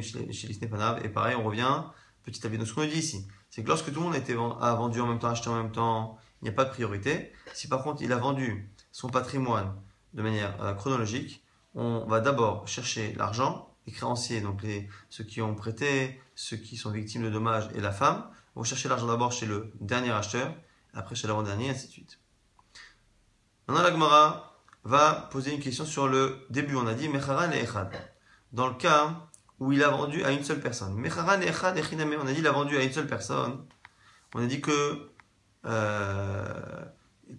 [0.70, 1.84] Panav, et pareil, on revient
[2.24, 2.58] petit à petit.
[2.58, 5.18] Donc ce qu'on dit ici, c'est que lorsque tout le monde a, vendu en même
[5.18, 7.32] temps, acheté en même temps, il n'y a pas de priorité.
[7.52, 9.74] Si par contre il a vendu son patrimoine
[10.14, 15.42] de manière euh, chronologique, on va d'abord chercher l'argent, les créanciers, donc les, ceux qui
[15.42, 19.32] ont prêté, ceux qui sont victimes de dommages et la femme, vont chercher l'argent d'abord
[19.32, 20.54] chez le dernier acheteur,
[20.94, 22.18] après chez l'avant-dernier, ainsi de suite.
[23.66, 26.76] Maintenant, la Gemara va poser une question sur le début.
[26.76, 27.90] On a dit Mecharan et Echad.
[28.52, 30.94] Dans le cas où il a vendu à une seule personne.
[30.94, 33.64] Mecharan et Echad On a dit il a vendu à une seule personne.
[34.34, 35.08] On a dit que
[35.64, 36.84] euh,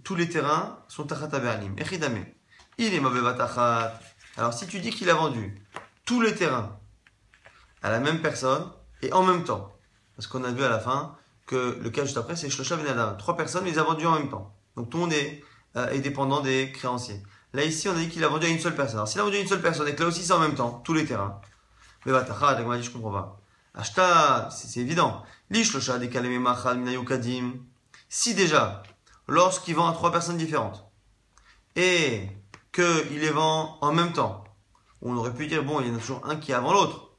[0.03, 1.75] tous les terrains sont Tachat Averlim.
[1.77, 2.25] Echidame.
[2.77, 3.99] Il est Mabevatachat.
[4.37, 5.61] Alors si tu dis qu'il a vendu
[6.05, 6.77] tous les terrains
[7.83, 9.75] à la même personne et en même temps,
[10.15, 13.15] parce qu'on a vu à la fin que le cas juste après c'est Shlosha Benadam.
[13.17, 14.55] Trois personnes, les a vendues en même temps.
[14.75, 15.43] Donc tout le monde est,
[15.77, 17.21] euh, est dépendant des créanciers.
[17.53, 18.97] Là ici on a dit qu'il a vendu à une seule personne.
[18.97, 20.55] Alors s'il a vendu à une seule personne et que là aussi c'est en même
[20.55, 21.39] temps, tous les terrains.
[22.05, 23.39] Bevatachat, on m'a dit je comprends pas.
[23.73, 25.23] Ashta, c'est évident.
[25.49, 27.53] Lishlosha Machal Minayukadim.
[28.07, 28.83] Si déjà,
[29.27, 30.85] lorsqu'il vend à trois personnes différentes,
[31.75, 32.29] et
[32.71, 34.43] qu'il les vend en même temps.
[35.01, 37.11] On aurait pu dire, bon, il y en a toujours un qui est avant l'autre.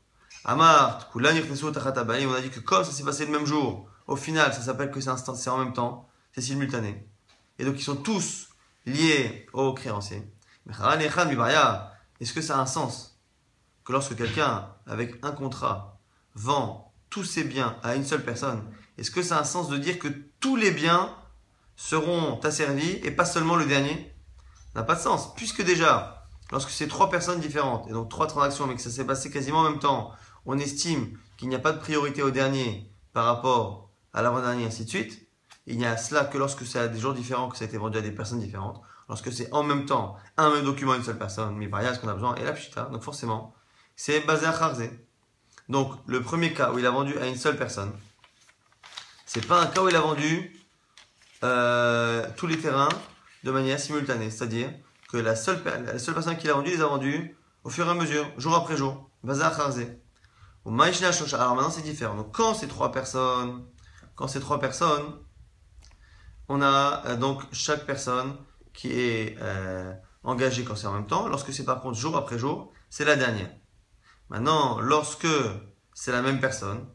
[0.44, 4.60] Amart, on a dit que comme ça s'est passé le même jour, au final, ça
[4.60, 7.06] s'appelle que c'est en même temps, c'est simultané.
[7.58, 8.48] Et donc, ils sont tous
[8.84, 10.22] liés au créancier.
[12.20, 13.20] Est-ce que ça a un sens
[13.84, 16.00] que lorsque quelqu'un, avec un contrat,
[16.34, 18.62] vend tous ses biens à une seule personne,
[18.98, 20.08] est-ce que ça a un sens de dire que
[20.40, 21.14] tous les biens
[21.76, 24.14] seront asservis et pas seulement le dernier?
[24.72, 28.26] Ça n'a pas de sens, puisque déjà, lorsque c'est trois personnes différentes, et donc trois
[28.26, 30.12] transactions, mais que ça s'est passé quasiment en même temps,
[30.44, 34.84] on estime qu'il n'y a pas de priorité au dernier par rapport à l'avant-dernier, ainsi
[34.84, 35.25] de suite.
[35.66, 37.76] Il n'y a cela que lorsque c'est à des jours différents, que ça a été
[37.76, 38.80] vendu à des personnes différentes.
[39.08, 42.00] Lorsque c'est en même temps un même document à une seule personne, mais a ce
[42.00, 42.84] qu'on a besoin, et la pchita.
[42.84, 43.54] Donc forcément,
[43.96, 44.72] c'est basé à.
[45.68, 47.92] Donc le premier cas où il a vendu à une seule personne,
[49.24, 50.56] c'est pas un cas où il a vendu
[51.42, 52.88] euh, tous les terrains
[53.42, 54.30] de manière simultanée.
[54.30, 54.72] C'est-à-dire
[55.08, 57.90] que la seule, la seule personne qui l'a vendu, les a vendus au fur et
[57.90, 59.10] à mesure, jour après jour.
[59.24, 59.80] Bazar Kharze.
[60.64, 62.16] Alors maintenant c'est différent.
[62.16, 63.64] Donc quand c'est trois personnes,
[64.14, 65.04] quand c'est trois personnes,
[66.48, 68.36] on a euh, donc chaque personne
[68.72, 71.28] qui est euh, engagée quand c'est en même temps.
[71.28, 73.50] Lorsque c'est par contre jour après jour, c'est la dernière.
[74.28, 75.28] Maintenant, lorsque
[75.94, 76.86] c'est la même personne,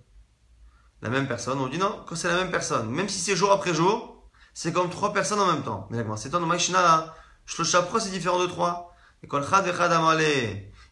[1.01, 3.51] la même personne, on dit non, quand c'est la même personne, même si c'est jour
[3.51, 5.89] après jour, c'est comme trois personnes en même temps.
[6.17, 8.93] C'est dans Maïshna, c'est différent de trois.
[9.23, 10.23] Et quand Chad Amale,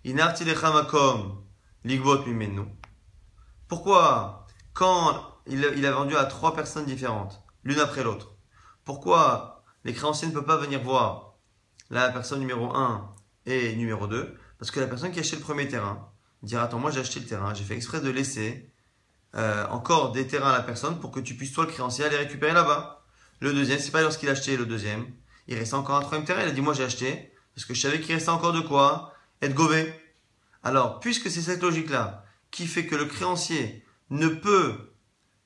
[0.05, 0.45] Inarti
[1.83, 2.23] Ligbot
[3.67, 8.35] Pourquoi, quand il a vendu à trois personnes différentes, l'une après l'autre,
[8.89, 11.35] pourquoi les créanciers ne peuvent pas venir voir
[11.91, 13.13] la personne numéro 1
[13.45, 16.09] et numéro 2 Parce que la personne qui a acheté le premier terrain
[16.41, 18.73] dira Attends, moi j'ai acheté le terrain, j'ai fait exprès de laisser
[19.35, 22.17] euh, encore des terrains à la personne pour que tu puisses, toi, le créancier, aller
[22.17, 23.05] récupérer là-bas.
[23.41, 25.05] Le deuxième, c'est pas lorsqu'il a acheté le deuxième,
[25.47, 26.41] il reste encore un troisième terrain.
[26.41, 29.13] Il a dit Moi j'ai acheté parce que je savais qu'il restait encore de quoi
[29.43, 29.93] être gové.
[30.63, 34.95] Alors, puisque c'est cette logique-là qui fait que le créancier ne peut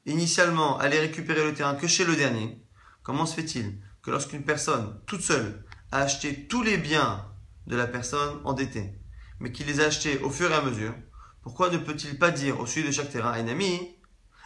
[0.05, 2.62] initialement aller récupérer le terrain que chez le dernier,
[3.03, 7.25] comment se fait-il que lorsqu'une personne toute seule a acheté tous les biens
[7.67, 8.99] de la personne endettée,
[9.39, 10.93] mais qu'il les a achetés au fur et à mesure,
[11.41, 13.95] pourquoi ne peut-il pas dire au sujet de chaque terrain, un ami,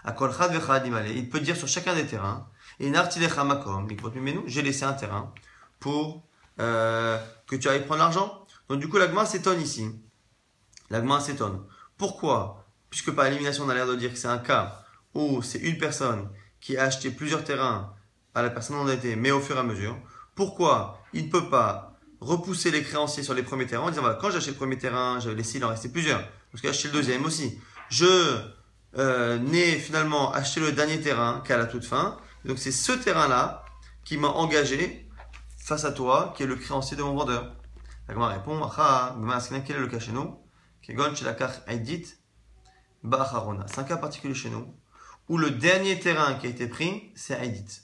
[0.05, 5.33] il peut dire sur chacun des terrains, j'ai laissé un terrain
[5.79, 6.23] pour
[6.59, 7.17] euh,
[7.47, 8.45] que tu ailles prendre l'argent.
[8.69, 9.89] Donc du coup, l'agma s'étonne ici.
[10.89, 11.63] L'agma s'étonne.
[11.97, 12.65] Pourquoi?
[12.89, 15.77] Puisque par élimination, on a l'air de dire que c'est un cas où c'est une
[15.77, 17.93] personne qui a acheté plusieurs terrains
[18.37, 19.97] à la personne endettée, mais au fur et à mesure.
[20.35, 24.15] Pourquoi il ne peut pas repousser les créanciers sur les premiers terrains en disant voilà,
[24.15, 26.19] quand j'ai acheté le premier terrain, j'avais laissé, il en restait plusieurs.
[26.51, 27.59] Parce que j'ai acheté le deuxième aussi.
[27.89, 28.05] Je
[28.97, 32.17] euh, n'ai finalement acheté le dernier terrain qu'à la toute fin.
[32.45, 33.65] Donc c'est ce terrain-là
[34.03, 35.09] qui m'a engagé
[35.57, 37.55] face à toi, qui est le créancier de mon vendeur.
[38.07, 38.61] La Gemara répond,
[39.65, 40.37] quel est le cas chez nous?
[40.85, 40.93] C'est
[43.79, 44.73] un cas particulier chez nous,
[45.27, 47.81] où le dernier terrain qui a été pris, c'est Aïdit.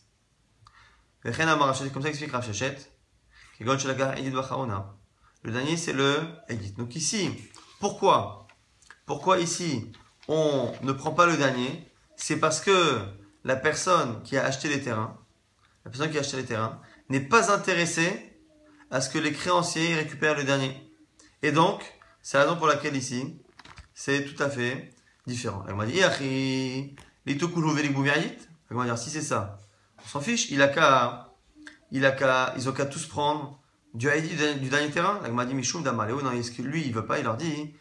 [1.24, 2.52] Comme ça explique Rav.
[5.44, 6.72] Le dernier, c'est le Aïdit.
[6.74, 7.30] Donc ici,
[7.80, 8.48] pourquoi?
[9.06, 9.92] Pourquoi ici,
[10.28, 13.00] on ne prend pas le dernier C'est parce que
[13.44, 15.18] la personne qui a acheté les terrains,
[15.86, 18.38] la personne qui a acheté les terrains, n'est pas intéressé
[18.92, 20.92] à ce que les créanciers récupèrent le dernier.
[21.42, 21.84] Et donc,
[22.22, 23.42] c'est la raison pour laquelle ici,
[23.94, 24.94] c'est tout à fait
[25.26, 25.64] différent.
[25.68, 26.12] Elle m'a dit, dire,
[28.98, 29.58] si c'est ça,
[30.04, 30.72] on s'en fiche, ils ont
[32.72, 33.60] qu'à tous prendre
[33.94, 35.20] du ID du, dernier terrain.
[35.26, 37.74] Elle m'a dit, non, lui, il veut pas, il leur dit,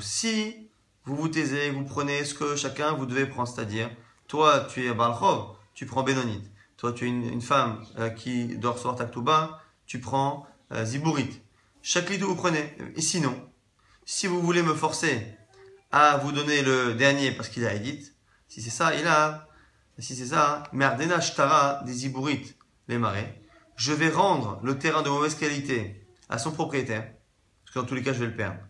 [0.00, 0.68] si
[1.06, 3.90] vous vous taisez, vous prenez ce que chacun vous devez prendre, c'est-à-dire,
[4.26, 6.50] toi, tu es Balchov, tu prends Benonite.
[6.76, 11.40] Toi, tu es une, femme euh, qui doit recevoir Taktuba, tu prends euh, Zibourit.
[11.82, 12.74] Chaque litou, vous prenez.
[12.96, 13.34] Et sinon,
[14.04, 15.26] si vous voulez me forcer
[15.92, 18.13] à vous donner le dernier parce qu'il a édit,
[18.54, 19.48] si c'est ça, il a.
[19.98, 22.54] Si c'est ça, Merdena Shtara des Zibourit,
[22.86, 23.42] les marais.
[23.74, 27.02] Je vais rendre le terrain de mauvaise qualité à son propriétaire.
[27.64, 28.60] Parce que dans tous les cas, je vais le perdre.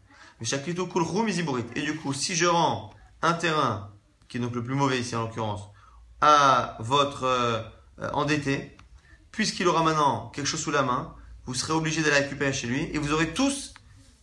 [0.40, 1.66] Mais chaque litou kulchum Zibourit.
[1.76, 3.92] Et du coup, si je rends un terrain,
[4.26, 5.68] qui est donc le plus mauvais ici en l'occurrence,
[6.22, 7.60] à votre euh,
[8.14, 8.78] endetté,
[9.32, 12.84] puisqu'il aura maintenant quelque chose sous la main, vous serez obligé d'aller récupérer chez lui
[12.84, 13.74] et vous aurez tous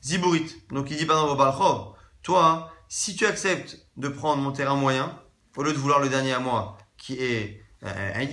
[0.03, 0.55] Zibourit.
[0.71, 5.20] Donc il dit par exemple au toi, si tu acceptes de prendre mon terrain moyen,
[5.57, 8.27] au lieu de vouloir le dernier à moi, qui est euh, un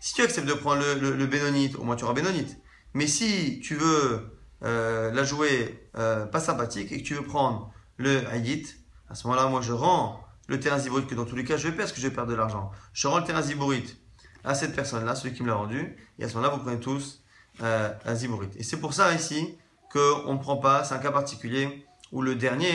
[0.00, 2.58] si tu acceptes de prendre le, le, bénonite, au moins tu auras bénonite.
[2.94, 8.26] Mais si tu veux euh, la jouer pas sympathique et que tu veux prendre le
[8.28, 8.66] Haïdit,
[9.10, 11.64] à ce moment-là, moi je rends le terrain Zibourit, que dans tous les cas je
[11.64, 12.70] vais perdre parce que je vais perdre de l'argent.
[12.92, 13.96] Je rends le terrain Zibourit
[14.44, 17.22] à cette personne-là, celui qui me l'a rendu, et à ce moment-là, vous prenez tous
[17.62, 18.48] euh, un Zibourit.
[18.56, 19.58] Et c'est pour ça ici
[19.92, 22.72] qu'on ne prend pas, c'est un cas particulier, où le dernier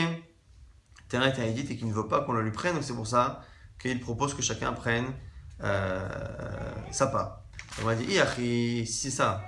[1.08, 2.74] terrain est à Edith et qu'il ne veut pas qu'on le lui prenne.
[2.74, 3.42] Donc c'est pour ça
[3.78, 5.06] qu'il propose que chacun prenne
[5.62, 6.08] euh,
[6.90, 7.42] sa part.
[7.80, 9.44] On va dire, c'est ça.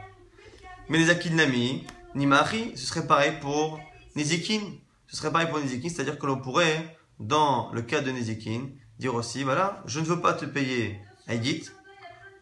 [0.88, 3.80] Mais les Akinami, Nimari, ce serait pareil pour
[4.16, 4.60] Nezikin.
[5.06, 9.14] Ce serait pareil pour Nezikin, c'est-à-dire que l'on pourrait, dans le cas de Nezikin, dire
[9.14, 11.74] aussi, voilà, je ne veux pas te payer Edith,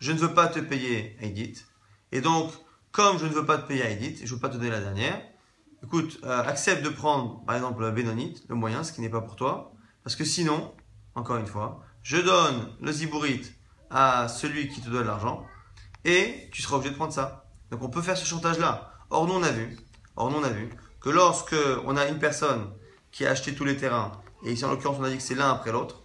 [0.01, 1.67] je ne veux pas te payer Edith,
[2.13, 2.51] et donc,
[2.91, 4.81] comme je ne veux pas te payer Edith, je ne veux pas te donner la
[4.81, 5.21] dernière,
[5.85, 9.21] écoute, euh, accepte de prendre, par exemple, la Bénonite, le moyen, ce qui n'est pas
[9.21, 9.73] pour toi,
[10.03, 10.73] parce que sinon,
[11.17, 13.53] encore une fois, je donne le zibourite
[13.91, 15.45] à celui qui te donne l'argent,
[16.05, 17.47] et tu seras obligé de prendre ça.
[17.71, 18.93] Donc on peut faire ce chantage-là.
[19.11, 19.77] Or, nous, on a vu,
[20.15, 22.71] or, nous, on a vu que lorsque on a une personne
[23.11, 24.13] qui a acheté tous les terrains,
[24.45, 26.03] et ici en l'occurrence on a dit que c'est l'un après l'autre,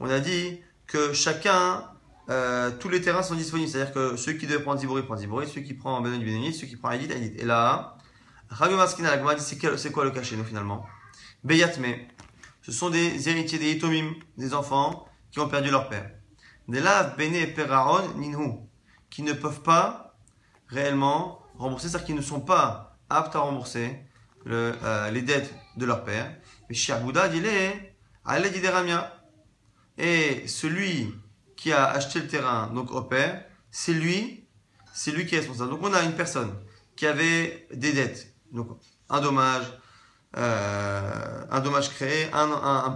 [0.00, 1.84] on a dit que chacun,
[2.30, 3.68] euh, tous les terrains sont disponibles.
[3.68, 6.66] C'est-à-dire que ceux qui devaient prendre Zibouri prennent Zibouri, ceux qui prennent Benoni Benoni, ceux
[6.66, 7.36] qui prennent Aïdit Aïdit.
[7.38, 7.96] Et là,
[8.48, 10.86] Rabbi Maskina, la dit c'est quoi le cas chez nous finalement?
[11.44, 11.94] Beyatme,
[12.62, 16.10] ce sont des héritiers des Itomim, des enfants qui ont perdu leur père.
[16.68, 18.60] Des laves Bene Peraron Ninhu,
[19.10, 20.16] qui ne peuvent pas
[20.68, 23.98] réellement rembourser, c'est-à-dire qu'ils ne sont pas aptes à rembourser
[24.46, 26.34] euh, les dettes de leur père.
[26.70, 29.18] Mais Bouddha dit les Ramia.
[29.98, 31.14] Et celui
[31.56, 34.46] qui a acheté le terrain, donc au père, c'est lui,
[34.94, 35.70] c'est lui qui est responsable.
[35.70, 36.54] Donc on a une personne
[36.96, 38.68] qui avait des dettes, donc
[39.08, 39.64] un dommage,
[40.36, 42.50] euh, un dommage créé, un,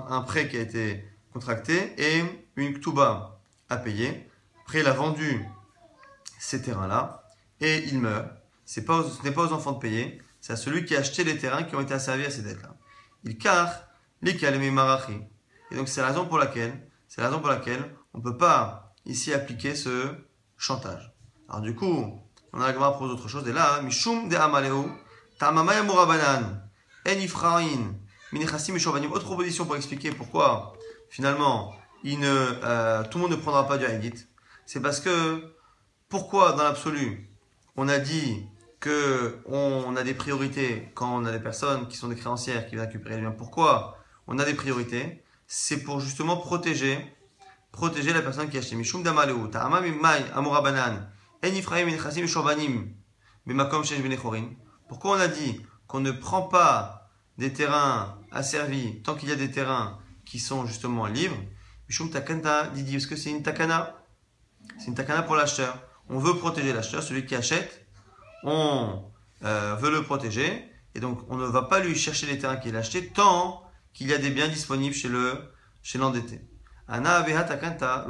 [0.08, 2.24] un, prêt qui a été contracté et
[2.56, 4.28] une ktuba à payer.
[4.62, 5.44] Après, il a vendu
[6.38, 7.24] ces terrains-là
[7.60, 8.28] et il meurt.
[8.64, 11.64] ce n'est pas aux enfants de payer, c'est à celui qui a acheté les terrains
[11.64, 12.74] qui ont été asservis à ces dettes-là.
[13.24, 13.86] Il car
[14.22, 15.20] les marachi.
[15.70, 18.36] Et donc c'est la raison pour laquelle, c'est la raison pour laquelle on ne peut
[18.36, 20.14] pas ici appliquer ce
[20.56, 21.12] chantage.
[21.48, 22.20] Alors du coup,
[22.52, 23.46] on a la pour autre chose.
[23.48, 24.84] Et là, mishum de amaleu,
[25.38, 26.65] tamamaya murabanan,
[29.12, 30.72] Autre proposition pour expliquer pourquoi
[31.08, 31.72] finalement
[32.04, 34.26] euh, tout le monde ne prendra pas du haïdit.
[34.64, 35.54] C'est parce que
[36.08, 37.30] pourquoi dans l'absolu
[37.76, 38.46] on a dit
[38.80, 42.74] que on a des priorités quand on a des personnes qui sont des créancières qui
[42.74, 43.30] viennent récupérer les biens.
[43.30, 45.22] Pourquoi on a des priorités?
[45.46, 46.98] C'est pour justement protéger
[47.70, 48.74] protéger la personne qui a acheté.
[48.74, 49.36] Mishum damaleu,
[50.34, 51.08] amura banan,
[51.44, 51.48] en
[54.02, 54.44] benechorin.
[54.88, 59.36] Pourquoi on a dit qu'on ne prend pas des terrains asservis tant qu'il y a
[59.36, 61.36] des terrains qui sont justement libres
[61.88, 63.94] Mishum takanta didi, parce que c'est une takana?
[64.78, 65.78] C'est une takana pour l'acheteur.
[66.08, 67.86] On veut protéger l'acheteur, celui qui achète,
[68.42, 69.04] on
[69.44, 72.74] euh, veut le protéger, et donc on ne va pas lui chercher les terrains qu'il
[72.74, 76.40] a achetés tant qu'il y a des biens disponibles chez le chez l'endetté.
[76.88, 78.06] Ana takanta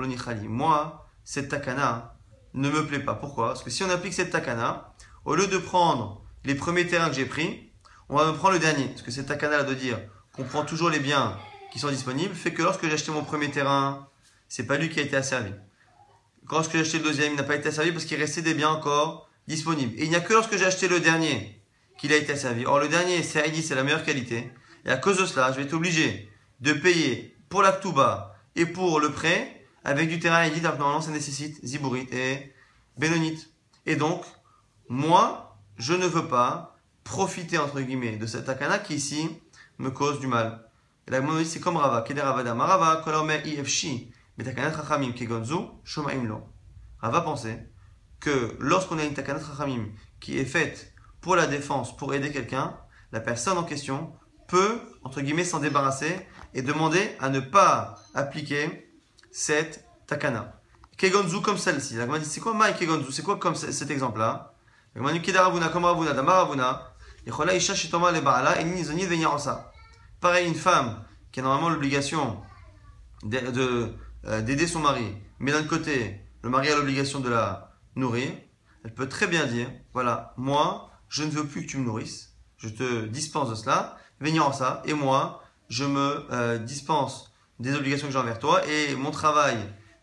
[0.49, 2.17] Moi, cette takana
[2.55, 3.15] ne me plaît pas.
[3.15, 3.49] Pourquoi?
[3.49, 4.95] Parce que si on applique cette takana,
[5.27, 7.66] au lieu de prendre les premiers terrains que j'ai pris,
[8.09, 8.87] on va me prendre le dernier.
[8.87, 9.99] Parce que cette takana là de dire
[10.35, 11.39] qu'on prend toujours les biens
[11.73, 14.09] qui sont disponibles fait que lorsque j'ai acheté mon premier terrain,
[14.49, 15.53] c'est pas lui qui a été asservi.
[16.51, 18.71] Lorsque j'ai acheté le deuxième, il n'a pas été asservi parce qu'il restait des biens
[18.71, 19.93] encore disponibles.
[19.99, 21.61] Et il n'y a que lorsque j'ai acheté le dernier
[21.99, 22.67] qu'il a été asservi.
[22.67, 24.51] Or, le dernier, c'est c'est la meilleure qualité.
[24.85, 27.81] Et à cause de cela, je vais être obligé de payer pour la
[28.55, 32.53] et pour le prêt avec du terrain édite, alors normalement ça nécessite Ziburit et
[32.99, 33.51] Bénonite.
[33.85, 34.25] Et donc,
[34.89, 36.76] moi, je ne veux pas
[37.07, 39.29] profiter, entre guillemets, de cette akana qui ici
[39.79, 40.69] me cause du mal.
[41.07, 42.03] Et la dit c'est comme Rava.
[42.03, 46.43] Keder Rava Rava, kolome ifshi, betakanat chachamim kegonzu, shomaim lo.
[47.01, 47.71] Rava pensait
[48.19, 49.87] que lorsqu'on a une takanat chachamim
[50.21, 52.77] qui est faite pour la défense, pour aider quelqu'un,
[53.13, 54.13] la personne en question
[54.49, 58.91] peut, entre guillemets, s'en débarrasser et demander à ne pas appliquer
[59.31, 60.61] cette takana.
[60.97, 61.95] Kegonzu comme celle-ci.
[61.95, 64.55] La dit c'est quoi Mai Kegonzu C'est quoi comme cet exemple-là?
[64.97, 66.83] La dit Kedaravuna comme Ravuna, Damaravuna.
[66.83, 66.96] Isha
[70.21, 72.41] Pareil, une femme qui a normalement l'obligation
[73.25, 78.31] euh, d'aider son mari, mais d'un côté, le mari a l'obligation de la nourrir,
[78.85, 82.35] elle peut très bien dire voilà, moi, je ne veux plus que tu me nourrisses,
[82.59, 83.97] je te dispense de cela,
[84.53, 89.11] ça, et moi, je me euh, dispense des obligations que j'ai envers toi et mon
[89.11, 89.57] travail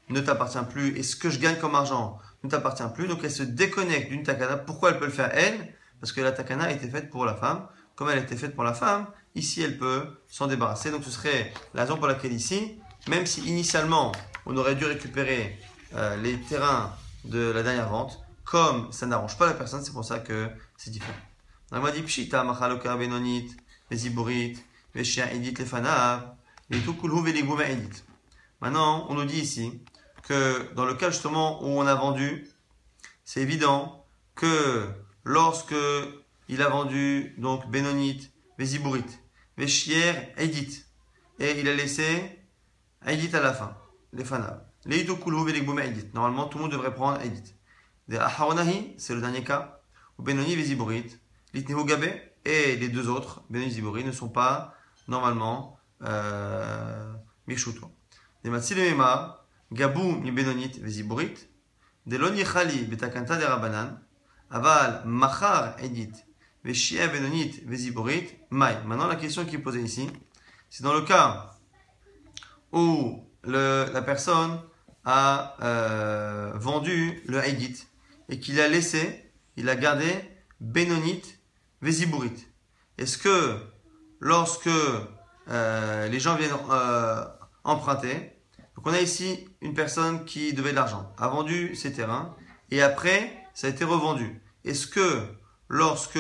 [0.10, 3.08] ne t'appartient plus et ce que je gagne comme argent ne t'appartient plus.
[3.08, 4.58] Donc elle se déconnecte d'une takana.
[4.58, 5.74] Pourquoi elle peut le faire elle?
[6.04, 7.66] Parce que la takana été faite pour la femme.
[7.96, 10.92] Comme elle été faite pour la femme, ici elle peut s'en débarrasser.
[10.92, 12.78] Donc ce serait la raison pour laquelle ici,
[13.08, 14.12] même si initialement
[14.46, 15.58] on aurait dû récupérer
[15.96, 16.94] euh, les terrains
[17.24, 20.92] de la dernière vente, comme ça n'arrange pas la personne, c'est pour ça que c'est
[20.92, 21.18] différent.
[21.72, 23.56] On m'a dit pshita, machaloka, benonit,
[23.90, 24.62] les iborites,
[28.60, 29.82] Maintenant, on nous dit ici
[30.24, 32.46] que dans le cas justement où on a vendu,
[33.24, 34.90] c'est évident que
[35.24, 35.76] lorsque
[36.50, 39.20] il a vendu donc Bénonite, Vézibourite,
[39.58, 40.86] Veshier Edit.
[41.40, 42.40] Et il a laissé
[43.06, 43.76] Edit à la fin.
[44.12, 44.62] Les fanav.
[44.86, 46.10] Leitu kulhu velegboum Edit.
[46.14, 47.56] Normalement, tout le monde devrait prendre Edit.
[48.08, 49.82] De Aharonahi, c'est le dernier cas.
[50.20, 51.18] Ou Benoni Veziburit.
[51.54, 52.06] Litnehu Gabe.
[52.46, 54.76] Et les deux autres, Benoni Veziburit, ne sont pas
[55.08, 57.14] normalement euh.
[57.48, 59.46] Des Matzilemema.
[59.72, 61.50] Gabou mi Benonit Veziburit.
[62.06, 64.00] De Loni Khali Betakanta de Rabanan.
[64.54, 66.14] Aval Machar Edit.
[66.64, 68.30] Veshia Benonit Veziburit.
[68.52, 68.78] Mai.
[68.86, 70.08] Maintenant, la question qui est posée ici,
[70.70, 71.56] c'est dans le cas
[72.72, 74.62] où la personne
[75.06, 77.88] a euh, vendu le Haïdit
[78.30, 80.08] et qu'il a laissé, il a gardé
[80.62, 81.24] Benonit
[81.82, 82.48] Véziburit.
[83.00, 83.58] Est-ce que
[84.20, 84.70] lorsque
[85.50, 87.26] euh, les gens viennent euh,
[87.64, 88.32] emprunter,
[88.86, 92.36] on a ici une personne qui devait de l'argent, a vendu ses terrains
[92.70, 94.42] et après ça a été revendu.
[94.66, 95.22] Est-ce que
[95.68, 96.20] lorsque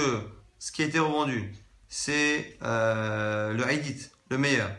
[0.60, 1.54] ce qui a été revendu
[1.88, 4.72] c'est le Haïdit, le meilleur,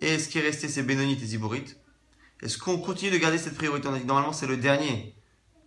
[0.00, 1.76] et ce qui est resté c'est Benonit et Ziburit,
[2.42, 3.88] est-ce qu'on continue de garder cette priorité?
[3.88, 5.14] On a dit normalement c'est le dernier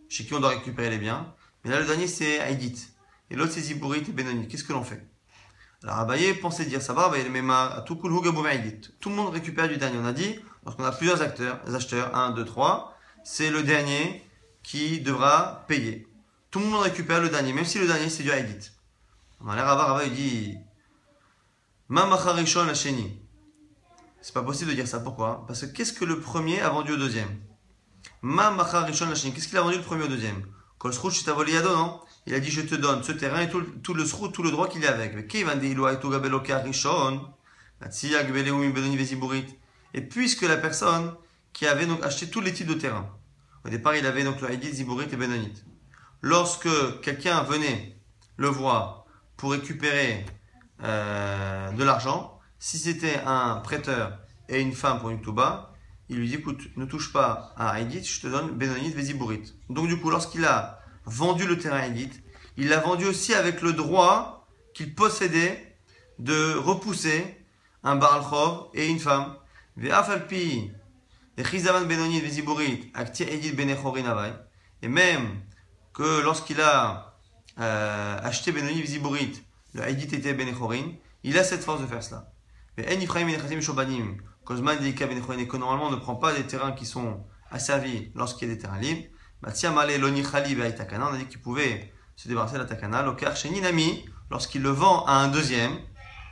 [0.10, 1.34] chez qui on doit récupérer les biens.
[1.64, 2.88] Mais là le dernier c'est Haïdit.
[3.30, 4.48] Et l'autre c'est Ziburit et Benoni.
[4.48, 5.06] Qu'est-ce que l'on fait?
[5.84, 9.98] Alors Abaye pensait dire ça va, Abaye à tout Tout le monde récupère du dernier.
[10.00, 14.24] On a dit, lorsqu'on a plusieurs acteurs, acheteurs, 1, 2, 3, c'est le dernier
[14.64, 16.08] qui devra payer.
[16.56, 18.72] Tout le monde récupère le dernier, même si le dernier c'est du Haïdit.
[19.42, 20.56] On a l'air à voir, il dit
[21.90, 23.20] Ma macharishon la chéni.
[24.22, 25.02] C'est pas possible de dire ça.
[25.02, 25.44] Pourquoi?
[25.48, 27.28] Parce que qu'est-ce que le premier a vendu au deuxième?
[28.22, 30.46] Ma Rishon Qu'est-ce qu'il a vendu le premier au deuxième?
[30.78, 32.00] Kol non?
[32.26, 34.88] Il a dit Je te donne ce terrain et tout, le tout le droit qu'il
[34.88, 35.36] a avec.
[39.94, 41.16] Et puisque la personne
[41.52, 43.10] qui avait donc acheté tous les types de terrains,
[43.66, 45.66] au départ il avait donc le Haïdit, Ziburit et Benonit.
[46.28, 46.68] Lorsque
[47.02, 47.96] quelqu'un venait
[48.38, 49.06] le voir
[49.38, 50.26] pour récupérer
[50.82, 54.18] euh, de l'argent, si c'était un prêteur
[54.50, 55.72] et une femme pour une touba,
[56.10, 59.54] il lui dit écoute, ne touche pas à Haïdit, je te donne Benonit Véziburit.
[59.70, 62.10] Donc du coup, lorsqu'il a vendu le terrain Haïdit,
[62.58, 65.78] il l'a vendu aussi avec le droit qu'il possédait
[66.18, 67.46] de repousser
[67.84, 69.36] un Baralchov et une femme.
[74.82, 75.42] Et même
[75.96, 77.16] que lorsqu'il a
[77.60, 79.42] euh, acheté Benoni Viziburit,
[79.74, 80.92] le Haïdit était Benechorin,
[81.24, 82.32] il a cette force de faire cela.
[82.78, 86.74] Mais En Ifraim et Shobanim, Kozman et que normalement on ne prend pas des terrains
[86.74, 89.08] qui sont asservis lorsqu'il y a des terrains libres.
[89.42, 93.02] Matiamale Loni Khali Takana, on a dit qu'il pouvait se débarrasser de la Takana.
[93.02, 95.78] Lokar Sheninami, lorsqu'il le vend à un deuxième,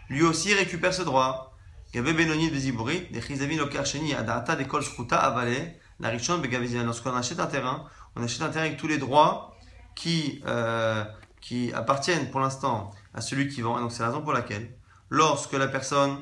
[0.09, 1.57] lui aussi récupère ce droit.
[1.93, 6.41] Gabe Benoni Beziburit, des Chizavi Lokar Sheni, Adata de Kol Shruta Avale, la Richon.
[6.85, 7.85] Lorsqu'on achète un terrain,
[8.15, 9.52] on achète un terrain avec tous les droits
[9.95, 11.03] qui, euh,
[11.41, 13.77] qui appartiennent pour l'instant à celui qui vend.
[13.77, 14.75] Et donc c'est la raison pour laquelle,
[15.09, 16.17] lorsque la personne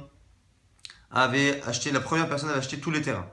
[1.11, 3.29] avait acheté, la première personne avait acheté tous les terrains.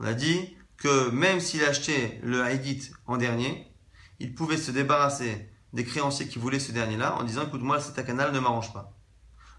[0.00, 3.72] On a dit que même s'il achetait le Haïdit en dernier,
[4.20, 8.04] il pouvait se débarrasser des créanciers qui voulaient ce dernier-là en disant écoute moi cet
[8.06, 8.92] canal ne m'arrange pas.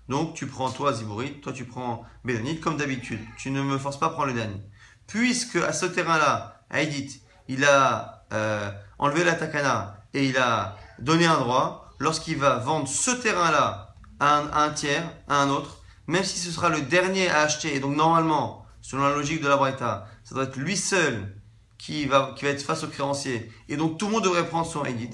[0.07, 3.19] Donc tu prends toi Zibourit, toi tu prends Bédonite comme d'habitude.
[3.37, 4.61] Tu ne me forces pas à prendre le dernier.
[5.07, 11.25] Puisque à ce terrain-là, Haïdit, il a euh, enlevé la takana et il a donné
[11.25, 16.39] un droit, lorsqu'il va vendre ce terrain-là à un tiers, à un autre, même si
[16.39, 20.07] ce sera le dernier à acheter, et donc normalement, selon la logique de la Braïta,
[20.23, 21.35] ça doit être lui seul
[21.77, 24.65] qui va, qui va être face au créancier, et donc tout le monde devrait prendre
[24.65, 25.11] son Edit.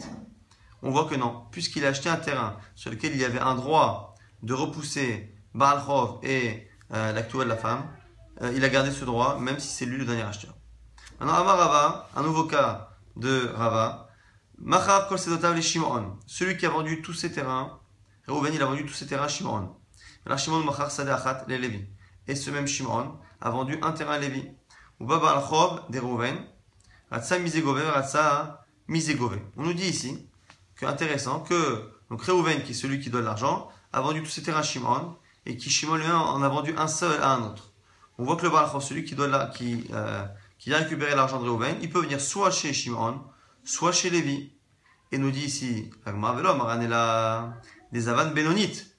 [0.83, 3.55] On voit que non, puisqu'il a acheté un terrain sur lequel il y avait un
[3.55, 7.83] droit de repousser Baalchov et euh, l'actuel de la femme,
[8.41, 10.53] euh, il a gardé ce droit, même si c'est lui le dernier acheteur.
[11.19, 14.10] Maintenant, Amar Rava, un nouveau cas de Rava.
[14.63, 15.17] Machar Kol
[15.55, 16.19] les Shimon.
[16.27, 17.79] Celui qui a vendu tous ses terrains,
[18.27, 19.75] Reuven, il a vendu tous ses terrains à Shimon.
[20.37, 21.15] Shimon Machar Sadeh
[21.47, 21.87] les Lévi.
[22.27, 24.47] Et ce même Shimon a vendu un terrain à Lévi.
[24.99, 26.35] Ou Baba al des Rouven.
[27.09, 29.39] Ratsa Mizegove, Ratsa Mizegove.
[29.57, 30.29] On nous dit ici
[30.75, 34.43] que intéressant que donc Reuven, qui est celui qui donne l'argent, a vendu tous ses
[34.43, 37.71] terrains à Shimon et qui Shimon lui-même en a vendu un seul à un autre.
[38.19, 40.23] On voit que le Balachov, celui qui, doit qui, euh,
[40.59, 43.23] qui a récupéré l'argent de Reuven, il peut venir soit chez Shimon,
[43.63, 44.51] soit chez Lévi.
[45.11, 45.89] Et nous dit ici,
[47.91, 48.95] des avanes bénonites.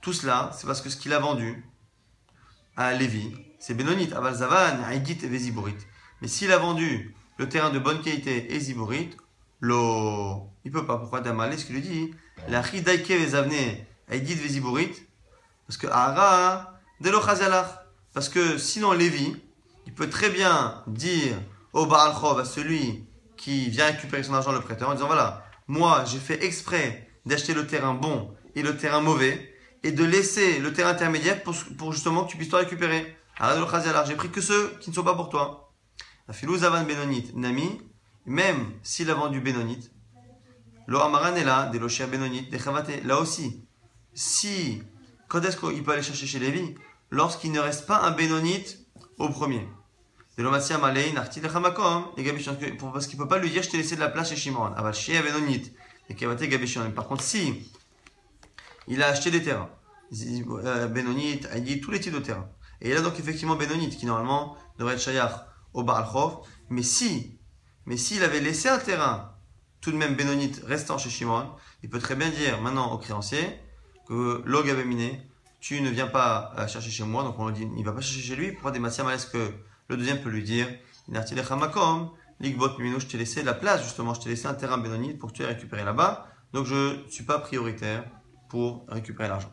[0.00, 1.64] Tout cela, c'est parce que ce qu'il a vendu
[2.76, 5.86] à Lévi, c'est Benonit, Aval Zavan, et.
[6.20, 9.10] Mais s'il a vendu le terrain de bonne qualité et Ziborit,
[9.60, 10.98] lo, il peut pas.
[10.98, 12.10] Pourquoi Damalé, ce qu'il lui dit?
[12.48, 13.76] La Hidaike Vezavne,
[15.66, 17.20] parce que Ara, Delo
[18.12, 19.36] Parce que sinon Lévi,
[19.86, 21.36] il peut très bien dire
[21.72, 23.06] au Baal à celui
[23.42, 27.54] qui vient récupérer son argent, le prêteur, en disant voilà, moi j'ai fait exprès d'acheter
[27.54, 31.92] le terrain bon et le terrain mauvais, et de laisser le terrain intermédiaire pour, pour
[31.92, 33.16] justement que tu puisses te récupérer.
[34.06, 35.74] J'ai pris que ceux qui ne sont pas pour toi.
[36.28, 37.80] La Zavan Benonit Nami,
[38.26, 39.90] même s'il a vendu Benonit,
[40.86, 43.64] Lo Amaran est là, des Lochia Benonit, des Chavate, là aussi.
[44.14, 44.82] Si,
[45.26, 46.76] quand est-ce qu'il peut aller chercher chez Lévi?
[47.10, 48.86] Lorsqu'il ne reste pas un Benonit
[49.18, 49.66] au premier.
[50.38, 52.06] De l'Omatia Malein, Arti de Chamakom,
[52.92, 54.64] parce qu'il ne peut pas lui dire je t'ai laissé de la place chez Shimon.
[54.64, 55.72] Aval Shia Benonit,
[56.08, 56.90] et Kavate Gabishon.
[56.92, 57.70] Par contre, si
[58.88, 59.68] il a acheté des terrains,
[60.12, 62.48] euh, Benonit, dit tous les types de terrains.
[62.80, 66.06] Et il a donc effectivement Benonit, qui normalement devrait être Shayach au Baal
[66.70, 67.38] Mais si,
[67.86, 69.34] mais s'il avait laissé un terrain,
[69.80, 71.50] tout de même Benonit restant chez Shimon,
[71.82, 73.60] il peut très bien dire maintenant au créancier
[74.08, 75.22] que Log avait miné,
[75.60, 78.26] tu ne viens pas chercher chez moi, donc on lui dit, il va pas chercher
[78.26, 79.52] chez lui, pourquoi des matières est-ce que
[79.92, 80.66] le deuxième peut lui dire,
[81.08, 85.42] je t'ai laissé la place justement, je t'ai laissé un terrain Benonit pour que tu
[85.42, 88.04] aies récupéré là-bas, donc je ne suis pas prioritaire
[88.48, 89.52] pour récupérer l'argent.